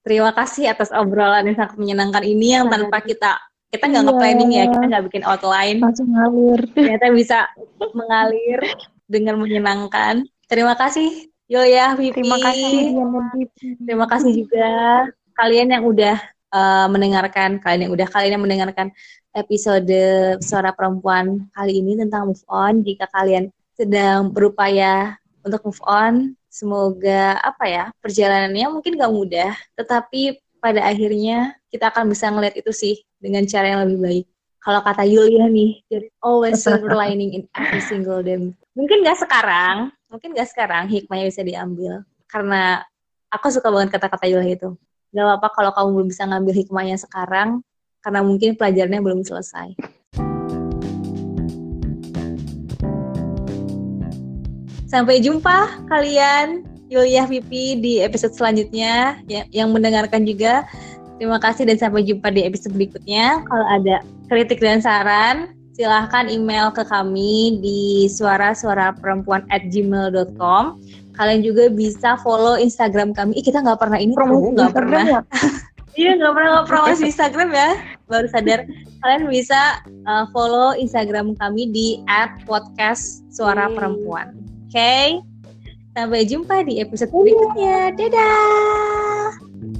[0.00, 3.38] Terima kasih atas obrolan yang sangat menyenangkan ini yang tanpa kita
[3.70, 4.08] kita nggak iya.
[4.10, 5.78] nge-planning ya, kita nggak bikin outline.
[5.78, 6.60] Langsung ngalir.
[6.74, 7.38] Ternyata bisa
[7.94, 8.60] mengalir
[9.06, 10.26] dengan menyenangkan.
[10.50, 12.22] Terima kasih Yoya, Vivi.
[12.22, 12.94] Terima kasih.
[13.82, 14.70] Terima kasih juga
[15.34, 16.16] kalian yang udah
[16.54, 18.88] uh, mendengarkan, kalian yang udah kalian yang mendengarkan
[19.34, 19.90] episode
[20.38, 22.86] suara perempuan kali ini tentang move on.
[22.86, 30.42] Jika kalian sedang berupaya untuk move on, Semoga apa ya perjalanannya mungkin gak mudah, tetapi
[30.58, 34.26] pada akhirnya kita akan bisa ngeliat itu sih dengan cara yang lebih baik.
[34.58, 38.36] Kalau kata Yulia nih, there always silver lining in every single day.
[38.74, 42.02] Mungkin gak sekarang, mungkin gak sekarang hikmahnya bisa diambil.
[42.26, 42.82] Karena
[43.30, 44.74] aku suka banget kata-kata Yulia itu.
[45.14, 47.62] Gak apa-apa kalau kamu belum bisa ngambil hikmahnya sekarang,
[48.02, 49.78] karena mungkin pelajarannya belum selesai.
[54.90, 60.66] Sampai jumpa kalian Yulia Vipi di episode selanjutnya ya, yang mendengarkan juga.
[61.22, 63.46] Terima kasih dan sampai jumpa di episode berikutnya.
[63.46, 70.76] Kalau ada kritik dan saran, silahkan email ke kami di suara-suara perempuan at gmail.com.
[71.16, 73.40] Kalian juga bisa follow Instagram kami.
[73.40, 75.04] Ih, kita nggak pernah ini promo nggak pernah.
[75.08, 75.20] Ya?
[75.98, 77.70] Iya nggak pernah nggak promosi Instagram ya.
[78.06, 78.62] Baru sadar.
[79.02, 81.98] Kalian bisa uh, follow Instagram kami di
[82.46, 84.30] @podcast suara perempuan.
[84.70, 84.78] Oke.
[84.78, 85.06] Okay?
[85.98, 87.90] Sampai jumpa di episode berikutnya.
[87.98, 89.79] Dadah.